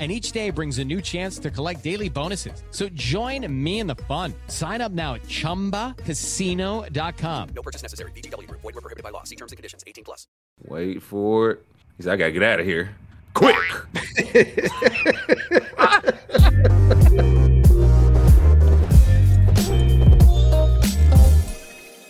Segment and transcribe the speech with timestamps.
[0.00, 2.64] and each day brings a new chance to collect daily bonuses.
[2.72, 4.34] So join me in the fun.
[4.48, 7.48] Sign up now at ChumbaCasino.com.
[7.54, 8.10] No purchase necessary.
[8.10, 8.50] VGW.
[8.50, 9.22] Void were prohibited by law.
[9.22, 9.84] See terms and conditions.
[9.86, 10.26] 18 plus.
[10.64, 11.64] Wait for it.
[11.96, 12.96] He said, I gotta get out of here.
[13.34, 13.54] Quick!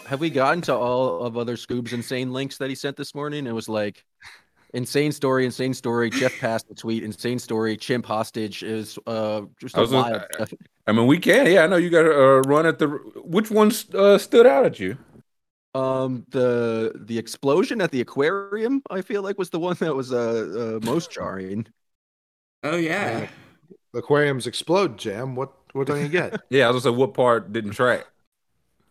[0.06, 3.48] Have we gotten to all of other Scoob's insane links that he sent this morning?
[3.48, 4.04] It was like
[4.74, 6.10] insane story, insane story.
[6.10, 7.02] Jeff passed the tweet.
[7.02, 7.76] Insane story.
[7.76, 10.22] Chimp hostage is uh just I a was wild.
[10.38, 10.44] I,
[10.86, 11.46] I mean, we can.
[11.50, 12.88] Yeah, I know you got to uh, run at the.
[13.24, 14.98] Which one uh, stood out at you?
[15.74, 20.12] Um, the the explosion at the aquarium, I feel like, was the one that was
[20.12, 21.66] uh, uh most jarring.
[22.66, 23.28] Oh yeah.
[23.94, 25.36] Aquariums explode, Jam.
[25.36, 26.40] What what don't you get?
[26.50, 28.06] Yeah, I was gonna say what part didn't track.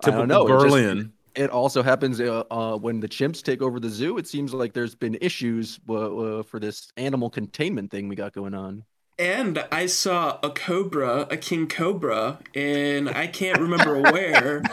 [0.03, 1.13] I don't Typical know, it just- Berlin.
[1.35, 4.17] It also happens uh, uh, when the chimps take over the zoo.
[4.17, 8.33] It seems like there's been issues uh, uh, for this animal containment thing we got
[8.33, 8.83] going on.
[9.17, 14.63] And I saw a cobra, a king cobra, and I can't remember where.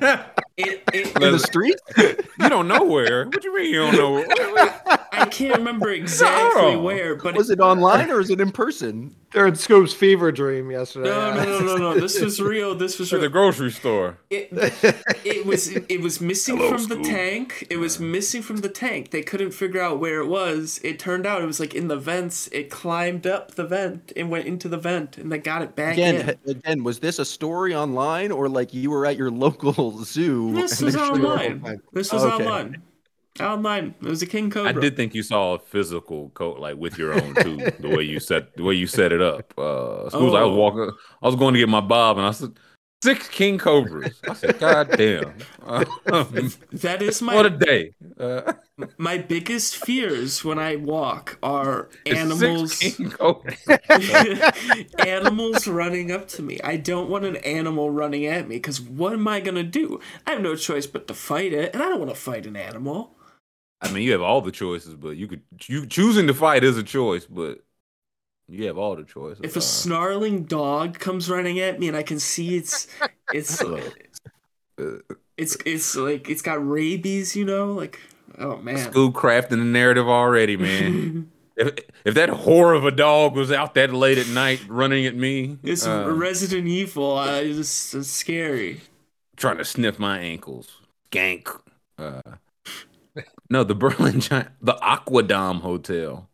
[0.56, 1.76] It, it, In the street?
[1.96, 3.24] you don't know where.
[3.24, 4.98] What do you mean you don't know?
[5.20, 6.80] I can't remember exactly No.
[6.82, 9.14] where, but Was it online or is it in person?
[9.32, 11.08] They're in Scoob's fever dream yesterday.
[11.08, 12.00] no, no, no, no, no.
[12.00, 12.74] This was real.
[12.74, 14.18] This was At the grocery store.
[14.28, 14.48] It,
[15.24, 17.64] it was it was missing Hello, from the tank.
[17.70, 19.12] It was missing from the tank.
[19.12, 20.80] They couldn't figure out where it was.
[20.82, 22.48] It turned out it was like in the vents.
[22.50, 25.92] It climbed up the vent and went into the vent, and they got it back
[25.92, 26.50] Again, in.
[26.56, 30.52] again, was this a story online or like you were at your local zoo?
[30.54, 31.80] This was they online.
[31.92, 32.44] This was Okay.
[32.44, 32.82] online.
[33.40, 33.94] Online.
[34.02, 34.70] It was a king cobra.
[34.70, 37.56] I did think you saw a physical coat like with your own too.
[37.80, 39.52] the way you set the way you set it up.
[39.58, 40.54] Uh, I was Oh.
[40.54, 40.90] walking.
[41.22, 42.52] I was going to get my bob, and I said
[43.02, 44.20] six king cobras.
[44.28, 45.34] I said, God damn.
[46.72, 47.92] That is my what a day.
[48.18, 48.52] Uh,
[48.98, 53.58] my biggest fears when I walk are animals Six king cobras.
[54.98, 56.58] animals running up to me.
[56.62, 60.00] I don't want an animal running at me because what am I gonna do?
[60.26, 62.56] I have no choice but to fight it, and I don't want to fight an
[62.56, 63.16] animal.
[63.82, 66.76] I mean, you have all the choices, but you could you choosing to fight is
[66.76, 67.60] a choice, but
[68.48, 69.40] you have all the choices.
[69.42, 72.88] If a Uh, snarling dog comes running at me and I can see it's
[73.32, 73.80] it's uh,
[75.36, 77.98] it's it's like it's got rabies, you know, like
[78.38, 78.92] oh man.
[78.92, 81.30] Scoob crafting the narrative already, man.
[81.56, 81.74] if
[82.04, 85.58] if that whore of a dog was out that late at night running at me,
[85.62, 87.18] It's uh, Resident Evil.
[87.18, 88.80] Uh, it's, it's scary.
[89.36, 90.80] trying to sniff my ankles,
[91.10, 91.48] gank.
[91.98, 92.20] Uh,
[93.50, 96.28] no, the Berlin Giant, the Aquadom Hotel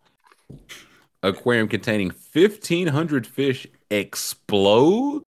[1.22, 5.22] aquarium containing fifteen hundred fish explode.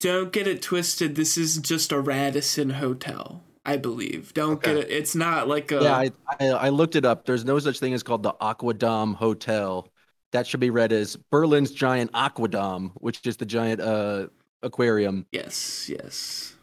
[0.00, 1.14] Don't get it twisted.
[1.14, 4.34] This is just a Radisson hotel, I believe.
[4.34, 4.90] Don't get it.
[4.90, 5.82] It's not like a.
[5.82, 6.10] Yeah, I,
[6.40, 7.24] I I looked it up.
[7.24, 9.88] There's no such thing as called the Aquadom Hotel.
[10.32, 14.28] That should be read as Berlin's giant Aquadom, which is the giant uh
[14.62, 15.26] aquarium.
[15.32, 16.54] yes, yes.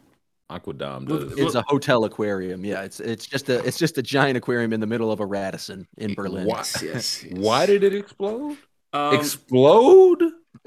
[0.50, 1.38] Aquadom Look- does.
[1.38, 2.64] It's a hotel aquarium.
[2.64, 5.26] Yeah, it's it's just a it's just a giant aquarium in the middle of a
[5.26, 6.46] Radisson in Berlin.
[6.46, 6.58] Why?
[6.58, 7.38] Yes, yes, yes.
[7.38, 8.56] Why did it explode?
[8.92, 10.22] Um, explode?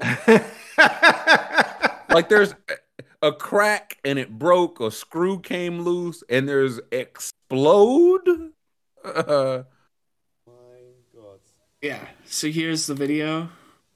[2.10, 8.52] like there's a- a crack and it broke, a screw came loose, and there's explode.
[9.04, 9.62] Uh,
[11.82, 12.08] yeah.
[12.26, 13.48] So here's the video.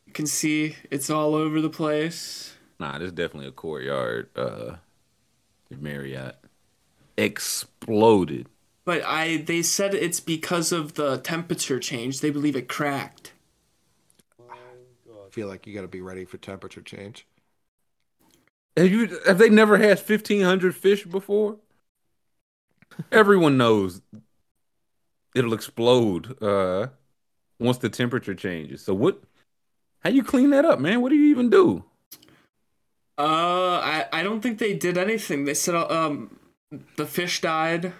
[0.07, 2.55] You can see it's all over the place.
[2.81, 4.31] nah, this is definitely a courtyard.
[4.35, 4.77] Uh,
[5.71, 6.37] Marriott
[7.17, 8.49] exploded.
[8.85, 12.21] But I they said it's because of the temperature change.
[12.21, 13.33] They believe it cracked.
[14.41, 17.27] I feel like you got to be ready for temperature change.
[18.77, 19.21] Have you?
[19.27, 21.57] Have they never had fifteen hundred fish before?
[23.13, 24.01] Everyone knows
[25.35, 26.89] it'll explode uh,
[27.61, 28.83] once the temperature changes.
[28.83, 29.23] So what?
[30.01, 31.03] How you clean that up, man?
[31.03, 31.85] What do you even do?
[33.19, 35.45] Uh, I I don't think they did anything.
[35.45, 36.39] They said um
[36.97, 37.93] the fish died.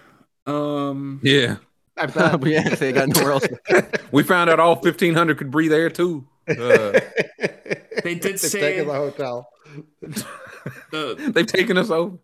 [0.45, 1.57] Um, Yeah,
[1.97, 2.43] I bet.
[2.47, 3.47] yeah, they got nowhere else.
[4.11, 6.25] We found out all 1,500 could breathe air too.
[6.47, 6.99] Uh,
[8.03, 9.49] They did They've say taken the hotel.
[10.91, 12.17] the they've taken us over.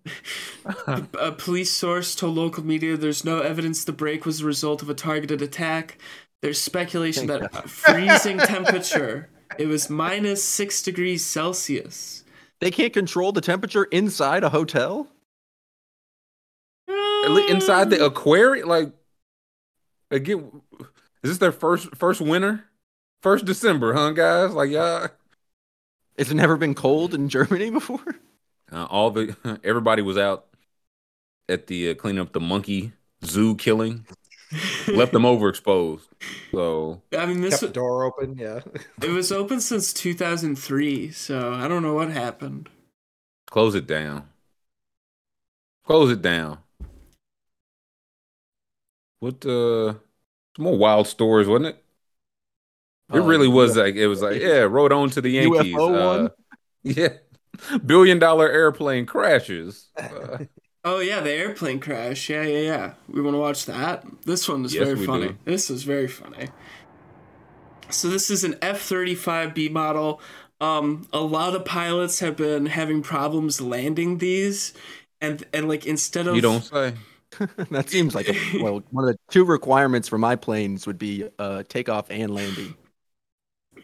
[1.20, 4.90] a police source told local media there's no evidence the break was the result of
[4.90, 5.98] a targeted attack.
[6.42, 9.30] There's speculation that a freezing temperature.
[9.58, 12.24] It was minus six degrees Celsius.
[12.66, 15.08] They can't control the temperature inside a hotel.
[17.48, 18.92] Inside the aquarium, like
[20.10, 20.64] again,
[21.22, 22.66] is this their first first winter?
[23.22, 24.52] First December, huh, guys?
[24.54, 25.10] Like, yeah,
[26.18, 28.04] It's never been cold in Germany before.
[28.72, 30.48] uh, all the everybody was out
[31.48, 34.08] at the uh, cleaning up the monkey zoo killing,
[34.92, 36.08] left them overexposed.
[36.52, 38.38] So I mean, this Kept the door open.
[38.38, 38.62] Yeah.
[39.02, 42.70] it was open since 2003, so I don't know what happened.
[43.48, 44.30] close it down.
[45.84, 46.60] Close it down.
[49.20, 49.94] What uh
[50.56, 51.84] some more wild stories, wasn't it?
[53.14, 55.76] It Oh, really was like it was like, yeah, rode on to the Yankees.
[55.76, 56.32] UFO uh, one?
[56.84, 57.14] Yeah.
[57.86, 59.90] Billion dollar airplane crashes.
[59.98, 60.40] Uh,
[60.86, 62.30] Oh yeah, the airplane crash.
[62.30, 62.94] Yeah, yeah, yeah.
[63.10, 64.06] We want to watch that.
[64.24, 65.28] This one is Yes, very funny.
[65.30, 65.38] do.
[65.44, 66.50] This is very funny.
[67.90, 70.22] So this is an F-35B model.
[70.62, 74.74] Um, a lot of pilots have been having problems landing these,
[75.20, 76.94] and and like instead of you don't say.
[77.72, 81.28] that seems like a, well, one of the two requirements for my planes would be
[81.38, 82.76] uh, takeoff and landing.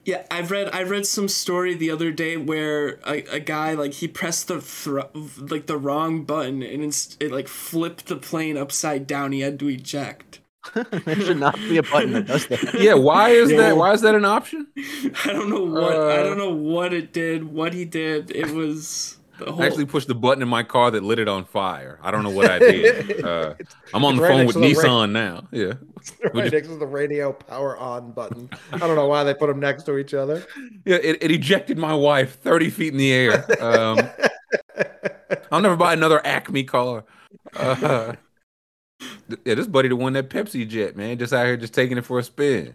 [0.04, 3.94] Yeah, I've read I read some story the other day where a, a guy like
[3.94, 5.02] he pressed the thr-
[5.38, 9.32] like the wrong button and it's, it like flipped the plane upside down.
[9.32, 10.40] He had to eject.
[10.74, 12.76] there should not be a button that does that.
[12.80, 13.58] Yeah, why is Yeah.
[13.58, 14.68] that why is that an option?
[15.26, 18.32] I don't know what I Uh, don't know what it did, what he did.
[18.32, 21.28] It was the whole I actually pushed the button in my car that lit it
[21.28, 22.00] on fire.
[22.04, 23.24] I don't know what I did.
[23.32, 23.54] Uh,
[23.94, 25.48] I'm on It's the right phone with to the ra- Nissan now.
[25.52, 25.74] Yeah.
[26.34, 28.50] right just- next to the radio power on button.
[28.74, 30.44] I don't know why they put them next to each other.
[30.86, 33.64] Yeah, it, it ejected my wife 30 feet in the air.
[33.64, 34.00] Um,
[35.52, 37.04] I'll never buy another Acme car.
[37.56, 38.16] Uh,
[39.46, 42.06] yeah, this buddy the one that Pepsi jet, man, just out here just taking it
[42.06, 42.74] for a spin.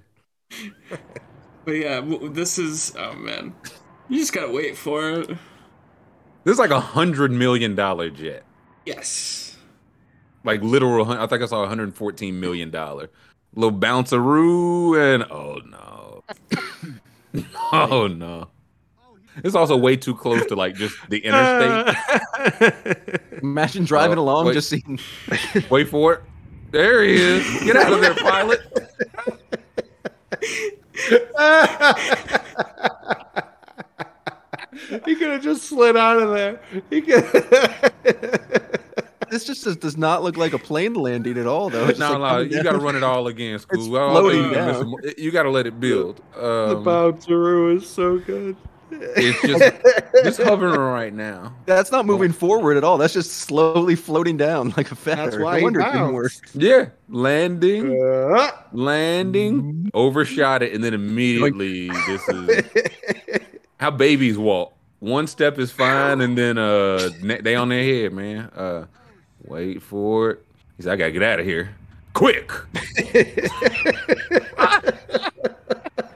[1.65, 3.55] But yeah, this is oh man.
[4.09, 5.31] You just gotta wait for it.
[6.47, 8.45] This is like a hundred million dollar jet,
[8.85, 9.57] Yes.
[10.45, 11.11] like literal.
[11.11, 13.11] I think I saw 114 million dollar
[13.57, 16.23] little bounceroo, and oh no,
[17.73, 18.47] oh no.
[19.43, 23.21] It's also way too close to like just the interstate.
[23.43, 24.55] Imagine uh, driving Oh, along wait.
[24.55, 25.01] just seeing.
[25.69, 26.23] Wait for it.
[26.71, 27.65] There he is.
[27.65, 28.61] Get out of there, pilot.
[35.17, 36.61] He could have just slid out of there.
[36.91, 37.25] He could.
[39.31, 41.89] This just does, does not look like a plane landing at all, though.
[41.89, 43.79] It's No, like no, you got to run it all again, Scoob.
[43.79, 44.91] It's floating you're down.
[44.93, 46.21] missing You got to let it build.
[46.35, 48.57] the Um, bounceroo is so good.
[48.93, 49.75] it's just
[50.39, 51.53] just hovering right now.
[51.67, 52.99] That's not moving forward at all.
[52.99, 55.23] That's just slowly floating down like a feather.
[55.31, 56.33] That's why no wonder it didn't work.
[56.55, 62.65] Yeah, landing, Uh, landing, overshot it, and then immediately this is
[63.81, 64.73] how babies walk.
[65.01, 68.51] One step is fine, and then uh, they on their head, man.
[68.57, 68.87] Uh,
[69.45, 70.45] wait for it.
[70.77, 71.75] He said, "I gotta get out of here,
[72.15, 72.51] quick."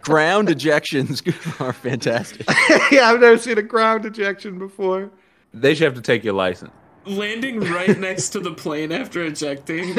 [0.03, 2.45] Ground ejections are fantastic.
[2.91, 5.11] yeah, I've never seen a ground ejection before.
[5.53, 6.73] They should have to take your license.
[7.07, 9.89] Landing right next to the plane after ejecting.
[9.89, 9.95] You-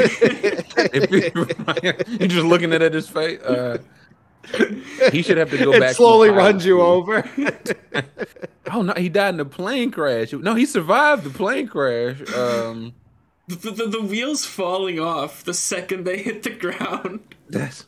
[2.19, 3.77] you're just looking at his face, uh,
[5.11, 5.91] he should have to go back.
[5.91, 7.29] It slowly runs you over.
[8.73, 10.31] Oh no, he died in a plane crash.
[10.31, 12.21] No, he survived the plane crash.
[12.33, 12.93] Um,
[13.47, 17.19] the, the, the wheels falling off the second they hit the ground.
[17.49, 17.87] that's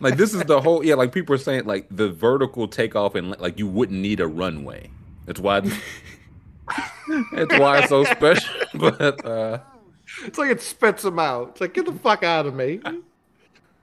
[0.00, 0.94] like this is the whole yeah.
[0.94, 4.90] Like people are saying, like the vertical takeoff and like you wouldn't need a runway.
[5.26, 5.60] That's why.
[7.32, 8.54] That's why it's so special.
[8.74, 9.60] But uh,
[10.24, 11.50] it's like it spits him out.
[11.50, 12.80] It's like get the fuck out of me.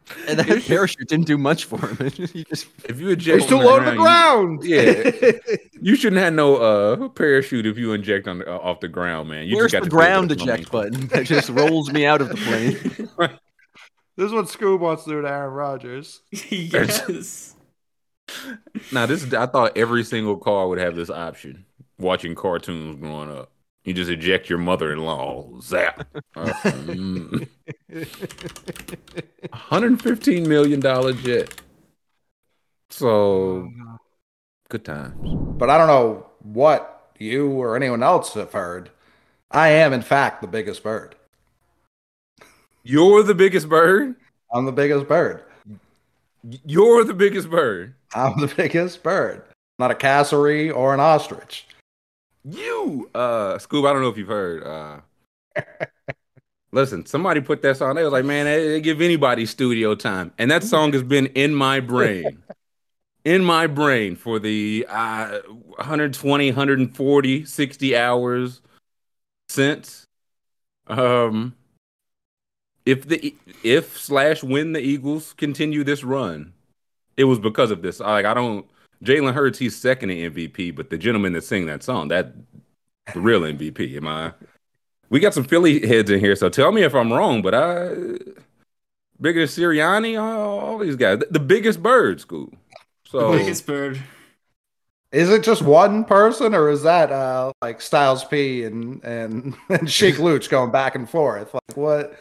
[0.27, 2.11] And that parachute didn't do much for him.
[2.33, 4.63] he just if you eject, He's too on low to the ground.
[4.63, 8.79] you- yeah, you shouldn't have no uh parachute if you inject on the, uh, off
[8.81, 9.47] the ground, man.
[9.47, 12.29] You where's just got the to ground eject button that just rolls me out of
[12.29, 12.73] the plane?
[14.17, 16.21] This is what Scoob wants to do to Aaron Rodgers.
[16.49, 17.55] yes.
[18.91, 21.65] Now this, I thought every single car would have this option.
[21.97, 23.51] Watching cartoons growing up,
[23.85, 25.61] you just eject your mother-in-law.
[25.61, 26.07] Zap.
[26.35, 27.47] Uh, mm.
[29.49, 31.61] 115 million dollar jet.
[32.89, 33.69] So
[34.67, 35.15] good times.
[35.57, 38.89] But I don't know what you or anyone else have heard.
[39.49, 41.15] I am, in fact, the biggest bird.
[42.83, 44.15] You're the biggest bird.
[44.53, 45.43] I'm the biggest bird.
[46.65, 47.95] You're the biggest bird.
[48.13, 49.43] I'm the biggest bird.
[49.79, 51.65] Not a cassowary or an ostrich.
[52.47, 53.89] You, uh, Scoob.
[53.89, 54.63] I don't know if you've heard.
[54.63, 54.99] Uh,
[56.71, 57.95] listen, somebody put that song.
[57.95, 61.55] They was like, man, they, give anybody studio time, and that song has been in
[61.55, 62.43] my brain,
[63.23, 68.61] in my brain for the uh, 120, 140, 60 hours
[69.49, 70.05] since.
[70.85, 71.55] Um,
[72.85, 76.53] if the if slash when the Eagles continue this run,
[77.17, 77.99] it was because of this.
[77.99, 78.67] Like I don't.
[79.03, 82.33] Jalen Hurts, he's second in MVP, but the gentleman that sing that song, that
[83.13, 83.97] the real MVP.
[83.97, 84.33] Am I?
[85.09, 87.41] We got some Philly heads in here, so tell me if I'm wrong.
[87.41, 87.89] But I
[89.19, 92.53] bigger than Sirianni, all, all these guys, the, the biggest bird Scoob.
[93.05, 94.01] So The biggest bird.
[95.11, 99.89] Is it just one person, or is that uh, like Styles P and and and
[99.89, 101.53] Sheek Louch going back and forth?
[101.53, 102.19] Like what?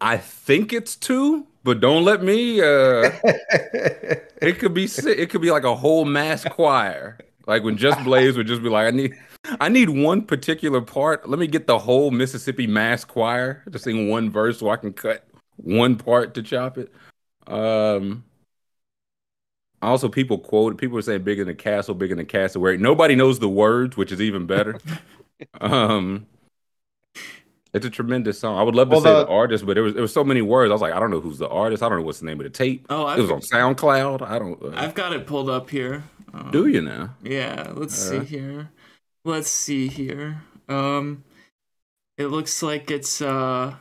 [0.00, 2.62] I think it's two, but don't let me.
[2.62, 3.10] uh
[4.40, 7.18] It could be it could be like a whole mass choir.
[7.46, 9.14] Like when Just Blaze would just be like, I need
[9.60, 11.28] I need one particular part.
[11.28, 14.94] Let me get the whole Mississippi mass choir to sing one verse so I can
[14.94, 16.90] cut one part to chop it.
[17.46, 18.24] Um
[19.82, 22.78] also people quote people are saying bigger than the castle, bigger than the castle where
[22.78, 24.78] nobody knows the words, which is even better.
[25.60, 26.26] um
[27.74, 28.58] it's a tremendous song.
[28.58, 30.24] I would love to Well, say the- the artist, but there was there was so
[30.24, 30.70] many words.
[30.70, 31.82] I was like, I don't know who's the artist.
[31.82, 32.86] I don't know what's the name of the tape.
[32.90, 34.22] Oh, It was on SoundCloud.
[34.22, 34.62] I don't.
[34.62, 36.04] Uh, I've got it pulled up here.
[36.32, 37.14] Um, do you now?
[37.22, 38.28] Yeah, let's Alright.
[38.28, 38.70] see here.
[39.24, 40.42] Let's see here.
[40.68, 41.24] Um
[42.16, 43.74] it looks like it's uh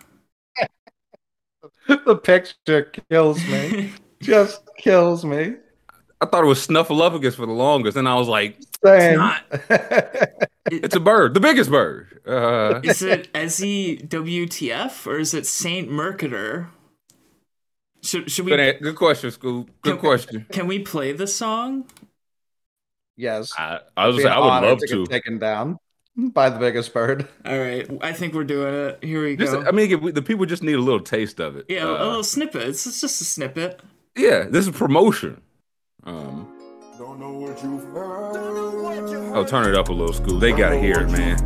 [1.87, 3.91] the picture kills me.
[4.21, 5.55] Just kills me.
[6.19, 9.17] I thought it was Snuffleupagus for the longest, and I was like, Same.
[9.17, 9.43] not.
[10.71, 12.19] it's a bird, the biggest bird.
[12.27, 16.69] Uh, is it Ezzy WTF or is it Saint Mercator?
[18.03, 19.67] Should should we good, good question, Scoob.
[19.81, 20.45] Good Can- question.
[20.51, 21.85] can we play the song?
[23.15, 23.51] yes.
[23.57, 25.05] I, I was Be say, I would love get to.
[25.07, 25.77] taken down
[26.15, 27.27] by the biggest bird.
[27.45, 29.03] All right, I think we're doing it.
[29.03, 29.63] Here we Just, go.
[29.65, 31.65] I mean, the people just need a little taste of it.
[31.69, 32.61] yeah, Uh, a little snippet.
[32.69, 33.81] It's, it's just a snippet.
[34.15, 34.43] yeah.
[34.49, 35.41] This is promotion.
[36.03, 36.47] Um,
[39.35, 40.39] oh, turn it up a little, Scoob.
[40.39, 41.37] They gotta hear it, man.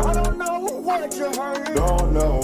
[0.00, 1.78] I don't know what you heard.
[1.78, 2.40] Oh no,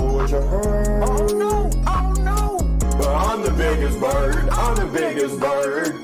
[1.87, 2.59] oh no.
[2.99, 4.49] But I'm the biggest bird.
[4.50, 5.94] I'm the biggest bird.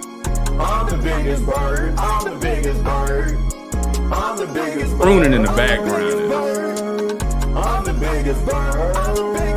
[0.58, 1.94] I'm the biggest bird.
[1.98, 3.36] I'm the biggest bird.
[4.12, 5.00] I'm the biggest bird.
[5.00, 6.02] Crooning in the I'm background.
[6.02, 7.22] biggest bird.
[7.56, 7.92] I'm the.
[7.96, 9.55] Biggest bird.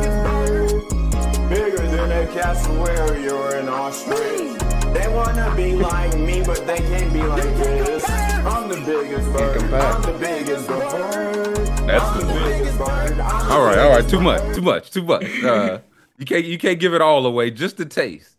[2.30, 4.58] Bigger than a cassowary or an ostrich.
[4.94, 8.08] They wanna be like me, but they can't be like this.
[8.08, 9.62] I'm the biggest bird.
[9.72, 11.56] I'm the biggest bird.
[11.86, 12.58] That's the the big.
[12.58, 13.20] biggest bird.
[13.20, 14.08] All right, all right.
[14.08, 15.26] Too much, too much, too much.
[15.44, 15.80] Uh,
[16.18, 17.50] you can't, you can't give it all away.
[17.50, 18.36] Just the taste,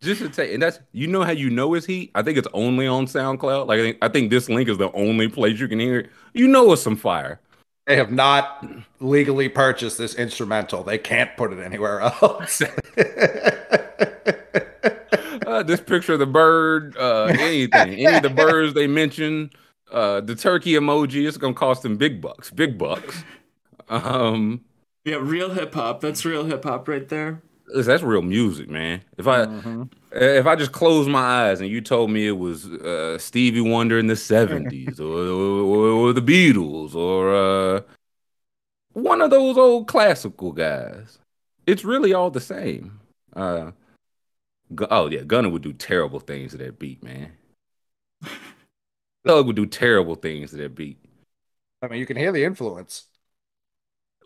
[0.00, 0.52] just the taste.
[0.54, 2.10] And that's, you know how you know it's heat.
[2.16, 3.68] I think it's only on SoundCloud.
[3.68, 6.10] Like I think, I think this link is the only place you can hear it.
[6.34, 7.40] You know it's some fire.
[7.92, 8.64] They have not
[9.00, 10.82] legally purchased this instrumental.
[10.82, 12.62] They can't put it anywhere else.
[15.46, 19.50] Uh, this picture of the bird, uh, anything, any of the birds they mention,
[19.90, 21.28] uh, the turkey emoji.
[21.28, 23.22] It's gonna cost them big bucks, big bucks.
[23.90, 24.62] Um,
[25.04, 26.00] Yeah, real hip hop.
[26.00, 27.42] That's real hip hop right there.
[27.74, 29.02] that's real music, man.
[29.18, 29.42] If I
[30.14, 33.98] if I just closed my eyes and you told me it was uh, Stevie Wonder
[33.98, 37.80] in the seventies or, or, or the Beatles or uh,
[38.92, 41.18] one of those old classical guys,
[41.66, 43.00] it's really all the same.
[43.34, 43.72] Uh,
[44.90, 47.32] oh yeah, Gunna would do terrible things to that beat, man.
[49.26, 50.98] Thug would do terrible things to that beat.
[51.80, 53.06] I mean, you can hear the influence.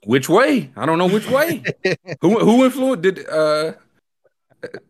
[0.05, 0.71] Which way?
[0.77, 1.63] I don't know which way.
[2.21, 3.73] who who influenced did uh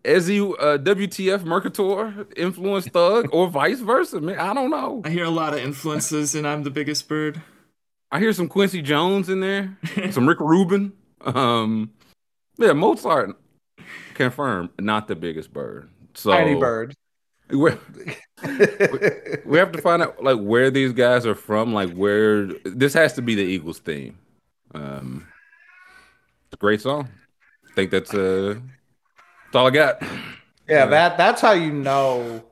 [0.04, 4.20] Ezzy uh WTF Mercator influence Thug or vice versa?
[4.20, 5.02] Man, I don't know.
[5.04, 7.40] I hear a lot of influences, and I'm the biggest bird.
[8.10, 9.76] I hear some Quincy Jones in there,
[10.10, 10.92] some Rick Rubin.
[11.24, 11.92] Um
[12.58, 13.36] yeah, Mozart
[14.14, 15.90] confirmed not the biggest bird.
[16.14, 16.94] So Tiny bird.
[17.48, 17.78] We're,
[19.44, 23.12] we have to find out like where these guys are from, like where this has
[23.14, 24.18] to be the Eagles theme.
[24.74, 25.28] Um,
[26.46, 27.08] it's a great song.
[27.70, 28.60] I think that's uh, that's
[29.56, 30.02] all I got.
[30.68, 32.42] Yeah, that that's how you know,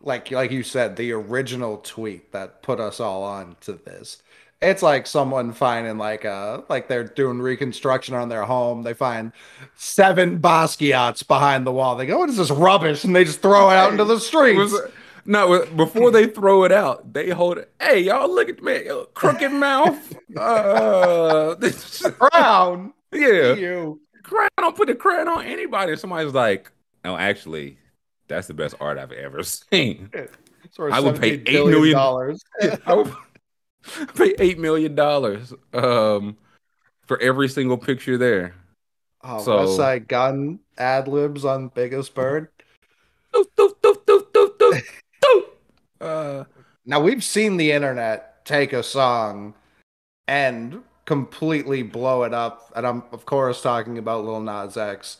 [0.00, 4.22] like like you said, the original tweet that put us all on to this.
[4.62, 8.82] It's like someone finding like uh like they're doing reconstruction on their home.
[8.82, 9.32] They find
[9.74, 11.96] seven Basquiat's behind the wall.
[11.96, 14.20] They go, "What is this rubbish?" And they just throw it out into the It
[14.20, 14.74] streets.
[15.26, 17.70] No, before they throw it out, they hold it.
[17.80, 20.16] Hey, y'all, look at me, crooked mouth.
[20.36, 22.92] Uh, this- Crown.
[23.12, 24.00] yeah, You.
[24.24, 24.48] Crown.
[24.58, 25.92] Don't put the crown on anybody.
[25.92, 26.70] And somebody's like,
[27.04, 27.78] no, actually,
[28.28, 30.10] that's the best art I've ever seen.
[30.72, 32.40] Sort I would pay $17 eight million- dollars.
[32.86, 33.12] I would
[34.16, 36.36] pay eight million dollars um
[37.06, 38.54] for every single picture there.
[39.22, 42.48] Oh, So- West Side Gun ad libs on Biggest Bird.
[43.34, 44.82] Doof, doof, doof, doof, doof, doof,
[45.22, 45.44] doof.
[46.00, 46.44] Uh,
[46.86, 49.54] Now we've seen the internet take a song
[50.28, 55.18] and completely blow it up, and I'm of course talking about Lil Nas X.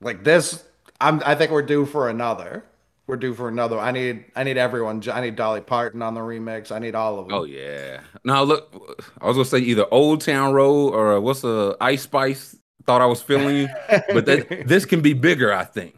[0.00, 0.64] Like this,
[1.00, 1.22] I'm.
[1.24, 2.64] I think we're due for another.
[3.06, 3.78] We're due for another.
[3.78, 4.24] I need.
[4.34, 5.02] I need everyone.
[5.10, 6.72] I need Dolly Parton on the remix.
[6.72, 7.34] I need all of them.
[7.34, 8.00] oh yeah.
[8.24, 12.02] Now look, I was gonna say either Old Town Road or uh, what's the Ice
[12.02, 12.56] Spice.
[12.84, 13.68] Thought I was feeling you,
[14.12, 15.52] but that this can be bigger.
[15.52, 15.96] I think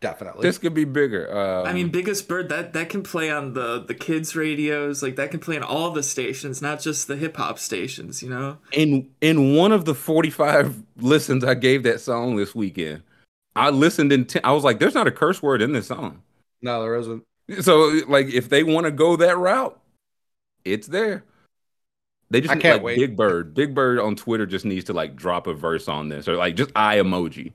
[0.00, 0.42] definitely.
[0.42, 1.36] this could be bigger.
[1.36, 5.16] Um, I mean, Biggest Bird that that can play on the the kids radios, like
[5.16, 8.22] that can play on all the stations, not just the hip hop stations.
[8.22, 13.02] You know, in in one of the 45 listens I gave that song this weekend,
[13.56, 14.24] I listened in.
[14.24, 16.22] Ten, I was like, "There's not a curse word in this song."
[16.60, 17.24] no, there isn't.
[17.60, 19.80] So, like, if they want to go that route,
[20.64, 21.24] it's there.
[22.30, 22.98] They just I can't like wait.
[22.98, 23.54] Big Bird.
[23.54, 26.56] Big Bird on Twitter just needs to like drop a verse on this or like
[26.56, 27.52] just eye emoji,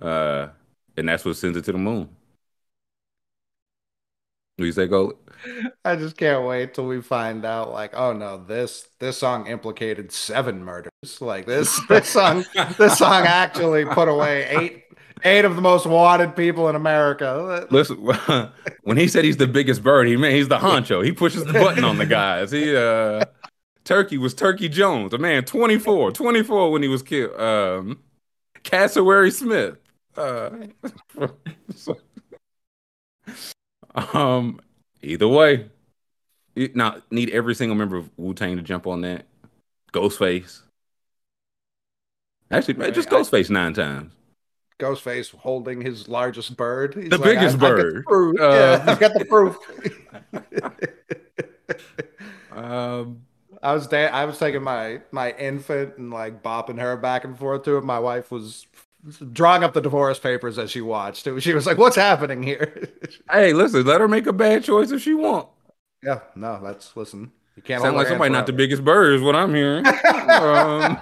[0.00, 0.48] uh,
[0.96, 2.08] and that's what sends it to the moon.
[4.56, 5.14] What do you say, Gold?
[5.84, 7.72] I just can't wait till we find out.
[7.72, 10.90] Like, oh no, this this song implicated seven murders.
[11.20, 12.44] Like this this song
[12.78, 14.84] this song actually put away eight
[15.24, 17.66] eight of the most wanted people in America.
[17.70, 17.96] Listen,
[18.82, 21.04] when he said he's the biggest bird, he meant he's the honcho.
[21.04, 22.52] He pushes the button on the guys.
[22.52, 23.24] He uh
[23.82, 27.38] Turkey was Turkey Jones, a man 24, 24 when he was killed.
[27.38, 27.98] Um
[28.62, 29.78] Cassowary Smith.
[30.16, 30.50] Uh
[31.74, 31.98] so-
[34.12, 34.60] um
[35.02, 35.68] either way.
[36.54, 39.26] You- Now need every single member of Wu-Tang to jump on that.
[39.92, 40.62] Ghostface.
[42.50, 44.12] Actually, Right, just I- Ghostface nine times.
[44.80, 46.94] Ghostface holding his largest bird.
[46.94, 48.04] He's The like, biggest I've got bird.
[48.40, 49.56] Uh, yeah, I've got the proof.
[52.52, 53.22] Um
[53.62, 57.36] I was da- I was taking my my infant and like bopping her back and
[57.36, 57.84] forth to it.
[57.84, 58.66] My wife was
[59.32, 61.40] drawing up the divorce papers as she watched it.
[61.42, 62.88] She was like, "What's happening here?"
[63.30, 65.48] Hey, listen, let her make a bad choice if she want.
[66.02, 67.32] yeah, no, that's listen.
[67.56, 69.86] You can't Sound like somebody not the biggest bird is what I'm hearing.
[70.30, 70.98] um,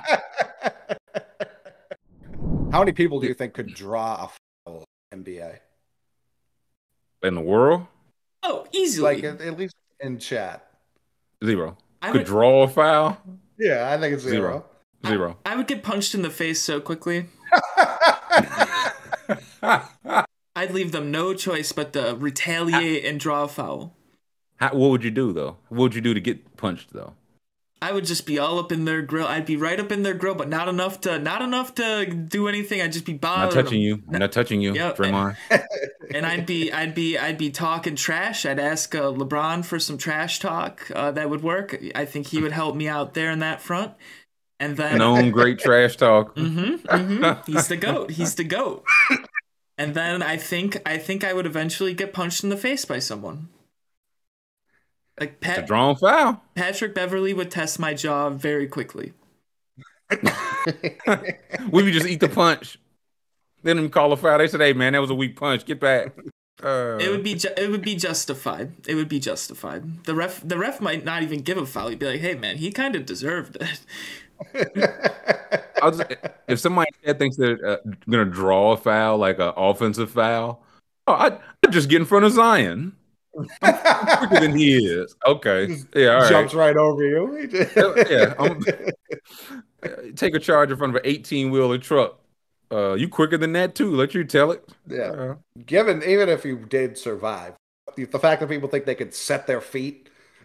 [2.73, 4.31] How many people do you think could draw a
[4.67, 5.59] foul NBA?
[7.23, 7.87] in the world,
[8.43, 9.15] oh, easily.
[9.15, 10.67] Like at, at least in chat.
[11.45, 11.77] zero.
[12.01, 13.17] I Could would, draw a foul,
[13.59, 14.65] Yeah, I think it's zero.
[15.07, 15.17] Zero.
[15.19, 15.37] zero.
[15.47, 17.27] I would get punched in the face so quickly.
[19.63, 23.95] I'd leave them no choice but to retaliate and draw a foul.
[24.57, 25.57] How, what would you do though?
[25.69, 27.15] What would you do to get punched though?
[27.81, 29.27] I would just be all up in their grill.
[29.27, 32.47] I'd be right up in their grill, but not enough to not enough to do
[32.47, 32.81] anything.
[32.81, 33.83] I'd just be bothering not touching them.
[33.83, 34.03] you.
[34.13, 34.97] I'm not touching you, Yep.
[34.99, 35.37] Draymond.
[36.15, 38.47] and I'd be I'd be I'd be talking trash.
[38.47, 40.89] I'd ask uh, LeBron for some trash talk.
[40.95, 41.77] Uh, that would work.
[41.97, 43.93] I think he would help me out there in that front.
[44.61, 46.37] And then Known great trash talk.
[46.37, 47.51] Mm-hmm, mm-hmm.
[47.53, 48.13] He's the goat.
[48.13, 48.85] He's the goat.
[49.79, 52.99] And then I think I think I would eventually get punched in the face by
[52.99, 53.49] someone.
[55.19, 56.43] Like It's a drawn foul.
[56.55, 59.13] Patrick Beverley would test my jaw very quickly.
[61.71, 62.79] we would just eat the punch.
[63.63, 64.39] Then them call a foul.
[64.39, 65.65] They said, "Hey man, that was a weak punch.
[65.65, 66.15] Get back."
[66.63, 68.73] Uh, It would be ju- it would be justified.
[68.87, 70.05] It would be justified.
[70.05, 71.89] The ref the ref might not even give a foul.
[71.89, 73.81] He'd be like, "Hey man, he kind of deserved it."
[75.83, 76.05] Just,
[76.49, 77.77] if somebody thinks they're uh,
[78.09, 80.63] gonna draw a foul, like an offensive foul,
[81.07, 82.95] oh, I I just get in front of Zion.
[83.37, 83.49] I'm
[84.19, 85.17] quicker than he is.
[85.27, 86.31] Okay, yeah, all right.
[86.31, 87.49] Jumps right over you.
[88.11, 88.63] yeah, I'm,
[90.15, 92.19] take a charge in front of an 18 wheeler truck.
[92.71, 93.91] Uh, you quicker than that too.
[93.95, 94.67] Let you tell it.
[94.87, 95.03] yeah.
[95.03, 95.35] Uh,
[95.67, 97.55] Given even if you did survive,
[97.97, 100.02] the the fact that people think they could set their feet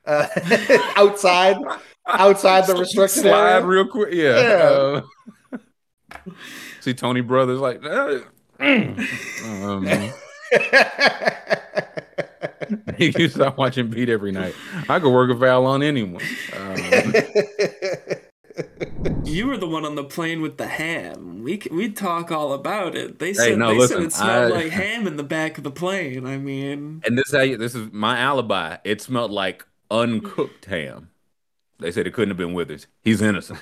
[0.07, 0.27] uh,
[0.95, 1.57] outside
[2.07, 3.65] outside the restricted slide area.
[3.65, 4.13] real quick.
[4.13, 5.01] Yeah.
[5.53, 5.59] Uh,
[6.79, 7.83] see Tony Brothers like.
[7.83, 8.19] Uh,
[8.59, 9.87] um,
[12.97, 14.55] you stop watching Beat every night.
[14.89, 16.23] I could work a foul on anyone.
[16.57, 16.83] Um,
[19.23, 21.43] You were the one on the plane with the ham.
[21.43, 23.19] We we'd talk all about it.
[23.19, 25.63] They said no, they listen, said it smelled I- like ham in the back of
[25.63, 26.25] the plane.
[26.25, 28.77] I mean, and this how you, this is my alibi.
[28.83, 31.10] It smelled like uncooked ham.
[31.80, 32.88] They said it couldn't have been Withers.
[33.04, 33.60] He's innocent.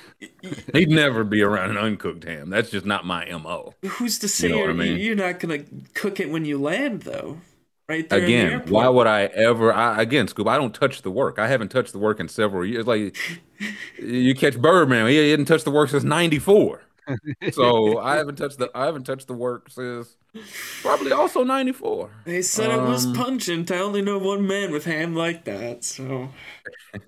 [0.73, 2.49] He'd never be around an uncooked ham.
[2.49, 3.73] That's just not my mo.
[3.83, 4.97] who's to say know I you're, mean?
[4.99, 7.39] you're not gonna cook it when you land, though?
[7.87, 8.19] right there.
[8.19, 9.73] in the Again, why would I ever?
[9.73, 11.39] I, again, Scoob, I don't touch the work.
[11.39, 12.87] I haven't touched the work in several years.
[12.87, 13.15] Like
[13.97, 16.81] you catch Birdman, he hadn't touched the work since '94.
[17.51, 20.17] So I haven't touched the I haven't touched the work since
[20.81, 22.09] probably also '94.
[22.25, 23.71] They said it was Um, pungent.
[23.71, 26.29] I only know one man with ham like that, so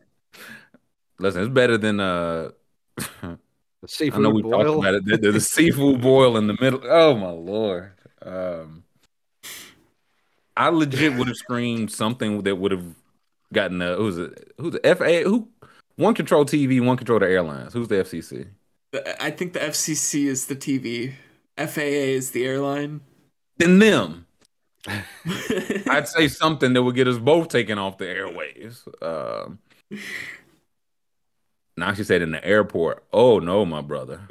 [1.20, 2.52] Listen, it's better than uh.
[3.80, 4.52] The I seafood know we boil.
[4.64, 5.06] talked about it.
[5.06, 6.82] The, the- the seafood boil in the middle.
[6.84, 7.92] Oh my lord.
[8.24, 8.84] Um,
[10.58, 12.96] I legit would have screamed something that would have
[13.54, 14.52] gotten the who's it?
[14.58, 15.30] Who's the FAA?
[15.30, 15.48] Who
[15.96, 17.74] one control TV, one control the airlines?
[17.74, 18.48] Who's the FCC?
[19.20, 21.14] I think the FCC is the TV.
[21.58, 21.82] FAA
[22.18, 23.02] is the airline.
[23.58, 24.26] Then them.
[25.90, 28.88] I'd say something that would get us both taken off the airwaves.
[29.04, 29.60] Um,
[31.76, 33.04] now she said in the airport.
[33.12, 34.22] Oh no, my brother.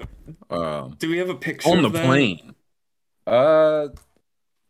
[0.48, 2.06] Um, Do we have a picture on the of that?
[2.06, 2.54] plane.
[3.26, 3.88] Uh,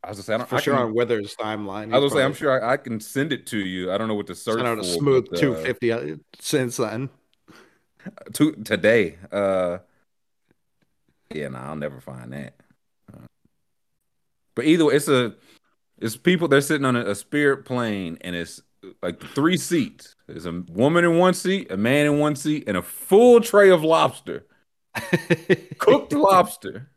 [0.03, 1.95] I was gonna say, I, don't, For I sure can- on Withers timeline.
[1.95, 3.92] I was gonna say, I'm sure I, I can send it to you.
[3.92, 4.85] I don't know what to search probably for.
[4.85, 7.11] sent out a smooth but, uh, 250 uh, since then.
[8.35, 9.19] to, today.
[9.31, 9.79] Uh,
[11.33, 12.55] yeah, no, I'll never find that.
[14.57, 15.35] But either way, it's a,
[15.99, 16.49] it's people.
[16.49, 18.61] They're sitting on a, a Spirit plane, and it's
[19.03, 20.16] like three seats.
[20.27, 23.71] There's a woman in one seat, a man in one seat, and a full tray
[23.71, 24.47] of lobster,
[25.79, 26.90] cooked lobster,